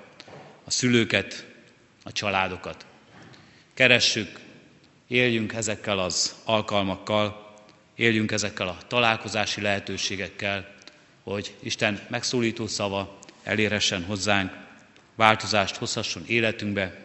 a 0.63 0.71
szülőket, 0.71 1.45
a 2.03 2.11
családokat. 2.11 2.85
Keressük, 3.73 4.39
éljünk 5.07 5.53
ezekkel 5.53 5.99
az 5.99 6.35
alkalmakkal, 6.43 7.53
éljünk 7.95 8.31
ezekkel 8.31 8.67
a 8.67 8.77
találkozási 8.87 9.61
lehetőségekkel, 9.61 10.75
hogy 11.23 11.55
Isten 11.59 11.99
megszólító 12.09 12.67
szava 12.67 13.19
elérhessen 13.43 14.03
hozzánk, 14.03 14.66
változást 15.17 15.75
hozhasson 15.75 16.23
életünkbe, 16.27 16.95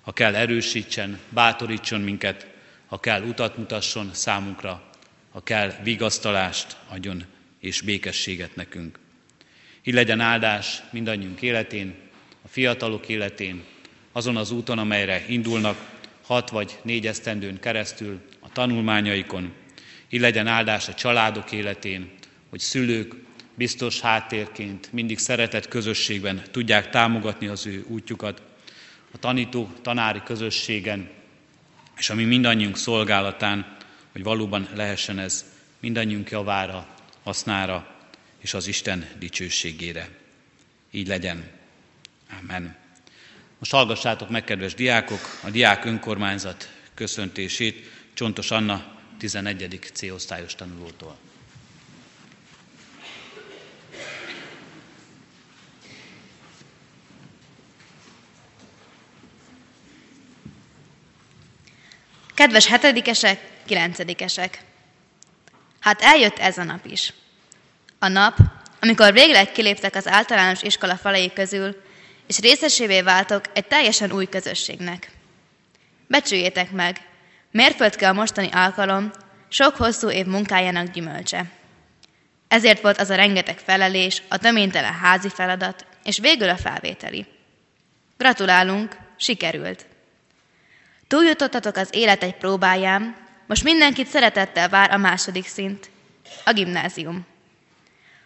ha 0.00 0.12
kell 0.12 0.34
erősítsen, 0.34 1.18
bátorítson 1.28 2.00
minket, 2.00 2.46
ha 2.86 3.00
kell 3.00 3.22
utat 3.22 3.56
mutasson 3.56 4.10
számunkra, 4.12 4.82
ha 5.30 5.42
kell 5.42 5.72
vigasztalást 5.82 6.76
adjon 6.88 7.24
és 7.60 7.80
békességet 7.80 8.56
nekünk. 8.56 8.98
Így 9.82 9.94
legyen 9.94 10.20
áldás 10.20 10.82
mindannyiunk 10.90 11.42
életén, 11.42 11.94
a 12.42 12.48
fiatalok 12.48 13.08
életén, 13.08 13.64
azon 14.12 14.36
az 14.36 14.50
úton, 14.50 14.78
amelyre 14.78 15.24
indulnak, 15.28 15.76
hat 16.22 16.50
vagy 16.50 16.78
négy 16.82 17.06
esztendőn 17.06 17.60
keresztül 17.60 18.20
a 18.40 18.52
tanulmányaikon. 18.52 19.52
Így 20.08 20.20
legyen 20.20 20.46
áldás 20.46 20.88
a 20.88 20.94
családok 20.94 21.52
életén, 21.52 22.10
hogy 22.50 22.60
szülők 22.60 23.14
biztos 23.60 24.00
háttérként 24.00 24.92
mindig 24.92 25.18
szeretett 25.18 25.68
közösségben 25.68 26.42
tudják 26.50 26.90
támogatni 26.90 27.46
az 27.46 27.66
ő 27.66 27.84
útjukat, 27.88 28.42
a 29.12 29.18
tanító, 29.18 29.70
tanári 29.82 30.22
közösségen, 30.24 31.10
és 31.96 32.10
ami 32.10 32.24
mindannyiunk 32.24 32.76
szolgálatán, 32.76 33.76
hogy 34.12 34.22
valóban 34.22 34.68
lehessen 34.74 35.18
ez 35.18 35.44
mindannyiunk 35.80 36.30
javára, 36.30 36.86
hasznára 37.22 37.96
és 38.38 38.54
az 38.54 38.66
Isten 38.66 39.08
dicsőségére. 39.18 40.08
Így 40.90 41.06
legyen. 41.06 41.50
Amen. 42.40 42.76
Most 43.58 43.70
hallgassátok 43.70 44.30
meg, 44.30 44.44
kedves 44.44 44.74
diákok, 44.74 45.40
a 45.44 45.50
diák 45.50 45.84
önkormányzat 45.84 46.72
köszöntését 46.94 47.90
Csontos 48.14 48.50
Anna 48.50 48.98
11. 49.18 49.78
C-osztályos 49.92 50.54
tanulótól. 50.54 51.29
Kedves 62.40 62.66
hetedikesek, 62.66 63.40
kilencedikesek! 63.66 64.60
Hát 65.80 66.02
eljött 66.02 66.38
ez 66.38 66.58
a 66.58 66.64
nap 66.64 66.86
is. 66.86 67.12
A 67.98 68.08
nap, 68.08 68.36
amikor 68.80 69.12
végleg 69.12 69.52
kiléptek 69.52 69.94
az 69.94 70.08
általános 70.08 70.62
iskola 70.62 70.96
falai 70.96 71.32
közül, 71.32 71.82
és 72.26 72.38
részesévé 72.38 73.00
váltok 73.00 73.44
egy 73.52 73.66
teljesen 73.66 74.12
új 74.12 74.26
közösségnek. 74.26 75.10
Becsüljétek 76.06 76.70
meg, 76.70 76.96
mérföldke 77.50 78.08
a 78.08 78.12
mostani 78.12 78.48
alkalom 78.52 79.10
sok 79.48 79.76
hosszú 79.76 80.10
év 80.10 80.26
munkájának 80.26 80.90
gyümölcse. 80.90 81.44
Ezért 82.48 82.82
volt 82.82 83.00
az 83.00 83.10
a 83.10 83.14
rengeteg 83.14 83.58
felelés, 83.58 84.22
a 84.28 84.38
töménytelen 84.38 84.94
házi 84.94 85.28
feladat, 85.28 85.86
és 86.04 86.18
végül 86.18 86.48
a 86.48 86.56
felvételi. 86.56 87.26
Gratulálunk, 88.16 88.96
sikerült! 89.16 89.89
Túljutottatok 91.10 91.76
az 91.76 91.88
élet 91.92 92.22
egy 92.22 92.36
próbáján, 92.36 93.16
most 93.46 93.64
mindenkit 93.64 94.06
szeretettel 94.06 94.68
vár 94.68 94.90
a 94.90 94.96
második 94.96 95.46
szint, 95.46 95.90
a 96.44 96.52
gimnázium. 96.52 97.26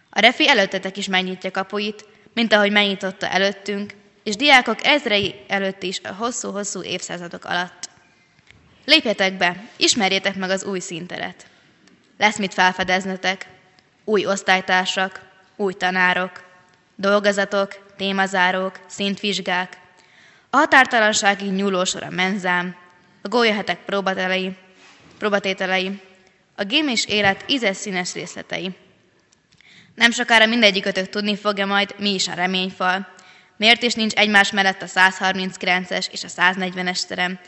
A 0.09 0.19
refi 0.19 0.49
előttetek 0.49 0.97
is 0.97 1.07
megnyitja 1.07 1.51
kapuit, 1.51 2.05
mint 2.33 2.53
ahogy 2.53 2.71
megnyitotta 2.71 3.27
előttünk, 3.27 3.93
és 4.23 4.35
diákok 4.35 4.85
ezrei 4.85 5.35
előtt 5.47 5.83
is 5.83 5.99
a 6.03 6.13
hosszú-hosszú 6.13 6.83
évszázadok 6.83 7.45
alatt. 7.45 7.89
Lépjetek 8.85 9.37
be, 9.37 9.63
ismerjétek 9.77 10.35
meg 10.35 10.49
az 10.49 10.63
új 10.63 10.79
szinteret. 10.79 11.45
Lesz 12.17 12.37
mit 12.37 12.53
felfedeznetek, 12.53 13.47
új 14.03 14.25
osztálytársak, 14.25 15.21
új 15.55 15.73
tanárok, 15.73 16.43
dolgozatok, 16.95 17.95
témazárók, 17.97 18.79
szintvizsgák, 18.87 19.77
a 20.55 20.57
határtalanságig 20.57 21.51
nyúló 21.51 21.83
sor 21.83 22.03
a 22.03 22.09
menzám, 22.09 22.75
a 23.21 23.27
gólyahetek 23.27 23.79
próbatelei, 23.85 24.57
próbatételei, 25.17 26.01
a 26.55 26.63
gémis 26.63 27.05
élet 27.05 27.43
ízes 27.47 27.77
színes 27.77 28.13
részletei. 28.13 28.75
Nem 29.95 30.11
sokára 30.11 30.45
mindegyikötök 30.45 31.09
tudni 31.09 31.37
fogja 31.37 31.65
majd, 31.65 31.95
mi 31.97 32.13
is 32.13 32.27
a 32.27 32.33
reményfal, 32.33 33.07
miért 33.57 33.81
is 33.81 33.93
nincs 33.93 34.13
egymás 34.13 34.51
mellett 34.51 34.81
a 34.81 34.85
139-es 34.85 36.07
és 36.11 36.23
a 36.23 36.27
140-es 36.27 37.05
terem, 37.05 37.39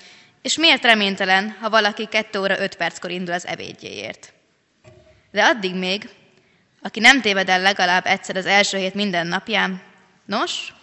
és 0.42 0.58
miért 0.58 0.84
reménytelen, 0.84 1.58
ha 1.62 1.70
valaki 1.70 2.06
2 2.06 2.40
óra 2.40 2.60
5 2.60 2.76
perckor 2.76 3.12
indul 3.12 3.34
az 3.34 3.48
ebédjéért. 3.48 4.34
De 5.32 5.44
addig 5.44 5.76
még, 5.76 6.10
aki 6.82 7.00
nem 7.00 7.22
téved 7.22 7.50
el 7.50 7.62
legalább 7.62 8.06
egyszer 8.06 8.36
az 8.36 8.46
első 8.46 8.78
hét 8.78 8.94
minden 8.94 9.28
napján, 9.28 9.82
nos, 10.26 10.74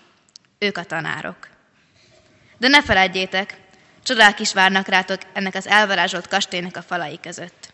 ők 0.58 0.78
a 0.78 0.84
tanárok. 0.84 1.52
De 2.64 2.70
ne 2.70 2.82
feledjétek, 2.82 3.56
csodák 4.02 4.40
is 4.40 4.52
várnak 4.52 4.86
rátok 4.86 5.20
ennek 5.32 5.54
az 5.54 5.66
elvarázsolt 5.66 6.28
kastélynek 6.28 6.76
a 6.76 6.82
falai 6.82 7.18
között. 7.20 7.72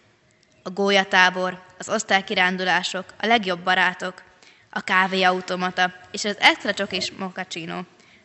A 0.62 0.70
gólyatábor, 0.70 1.62
az 1.78 1.88
osztálykirándulások, 1.88 3.04
a 3.20 3.26
legjobb 3.26 3.60
barátok, 3.60 4.22
a 4.70 4.80
kávéautomata 4.80 5.92
és 6.10 6.24
az 6.24 6.36
extra 6.38 6.74
csokis 6.74 7.10
mokacsino, 7.10 7.78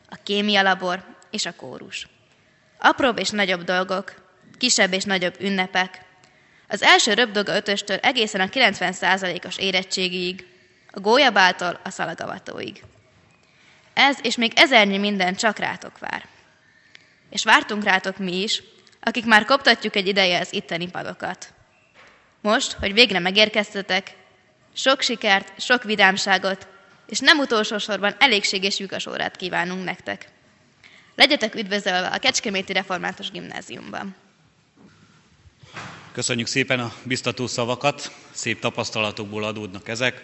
a 0.10 0.16
kémia 0.24 0.62
labor 0.62 1.04
és 1.32 1.46
a 1.46 1.56
kórus. 1.56 2.08
Apróbb 2.80 3.20
és 3.20 3.30
nagyobb 3.30 3.64
dolgok, 3.64 4.14
kisebb 4.58 4.94
és 4.94 5.04
nagyobb 5.04 5.36
ünnepek, 5.40 6.02
az 6.68 6.82
első 6.82 7.14
röpdolga 7.14 7.56
ötöstől 7.56 7.98
egészen 7.98 8.42
a 8.42 8.48
90%-os 8.48 9.58
érettségiig, 9.58 10.48
a 10.92 11.00
gólyabáltól 11.00 11.80
a 11.84 11.90
szalagavatóig. 11.90 12.84
Ez 13.94 14.18
és 14.22 14.36
még 14.36 14.52
ezernyi 14.56 14.98
minden 14.98 15.36
csak 15.36 15.58
rátok 15.58 16.00
vár 16.00 16.34
és 17.30 17.44
vártunk 17.44 17.84
rátok 17.84 18.18
mi 18.18 18.42
is, 18.42 18.64
akik 19.00 19.26
már 19.26 19.46
koptatjuk 19.46 19.96
egy 19.96 20.08
ideje 20.08 20.40
az 20.40 20.54
itteni 20.54 20.90
padokat. 20.90 21.54
Most, 22.42 22.72
hogy 22.72 22.94
végre 22.94 23.20
megérkeztetek, 23.20 24.16
sok 24.74 25.02
sikert, 25.02 25.62
sok 25.62 25.84
vidámságot, 25.84 26.68
és 27.08 27.20
nem 27.20 27.40
utolsó 27.40 27.78
sorban 27.78 28.16
elégséges 28.20 28.80
lyukas 28.80 29.06
órát 29.06 29.36
kívánunk 29.36 29.84
nektek. 29.84 30.28
Legyetek 31.16 31.56
üdvözölve 31.56 32.08
a 32.08 32.18
Kecskeméti 32.18 32.74
Református 32.74 33.32
Gimnáziumban. 33.32 34.16
Köszönjük 36.12 36.48
szépen 36.48 36.80
a 36.80 36.94
biztató 37.04 37.48
szavakat, 37.48 38.12
szép 38.32 38.60
tapasztalatokból 38.60 39.44
adódnak 39.44 39.88
ezek. 39.88 40.24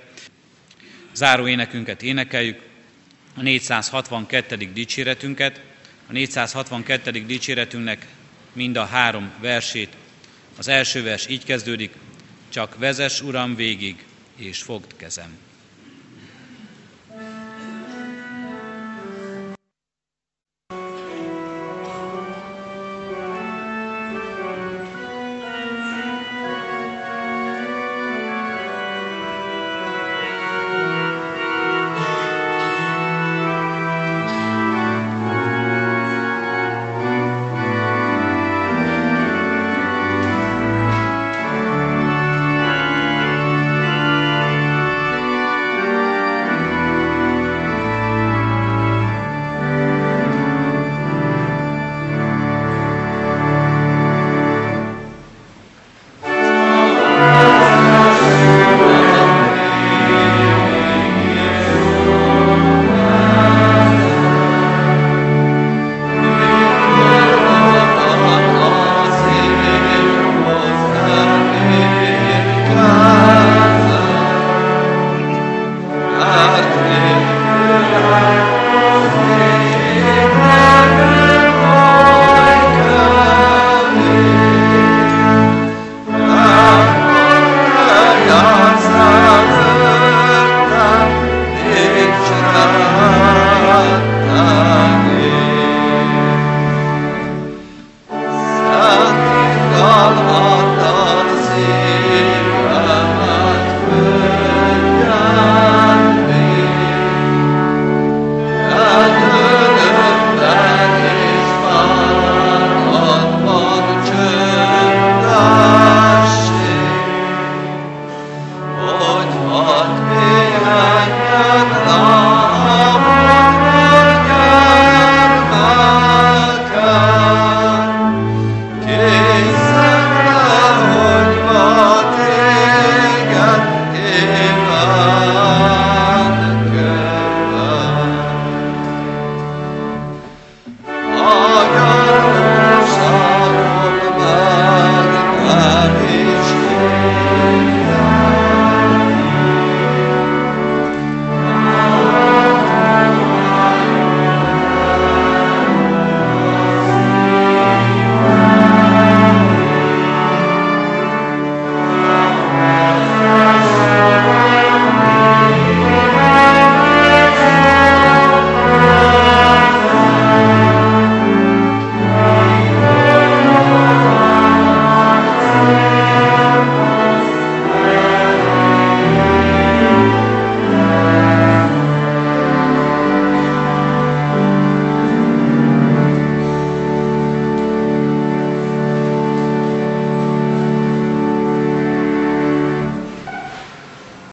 Záró 1.13 1.47
énekünket 1.47 2.01
énekeljük, 2.01 2.61
a 3.35 3.41
462. 3.41 4.55
dicséretünket, 4.73 5.61
a 6.11 6.13
462. 6.13 7.11
dicséretünknek 7.25 8.07
mind 8.53 8.77
a 8.77 8.85
három 8.85 9.31
versét. 9.39 9.89
Az 10.57 10.67
első 10.67 11.03
vers 11.03 11.27
így 11.27 11.43
kezdődik, 11.43 11.93
csak 12.49 12.77
vezes 12.77 13.21
Uram 13.21 13.55
végig, 13.55 14.05
és 14.35 14.61
fogd 14.61 14.95
kezem. 14.97 15.37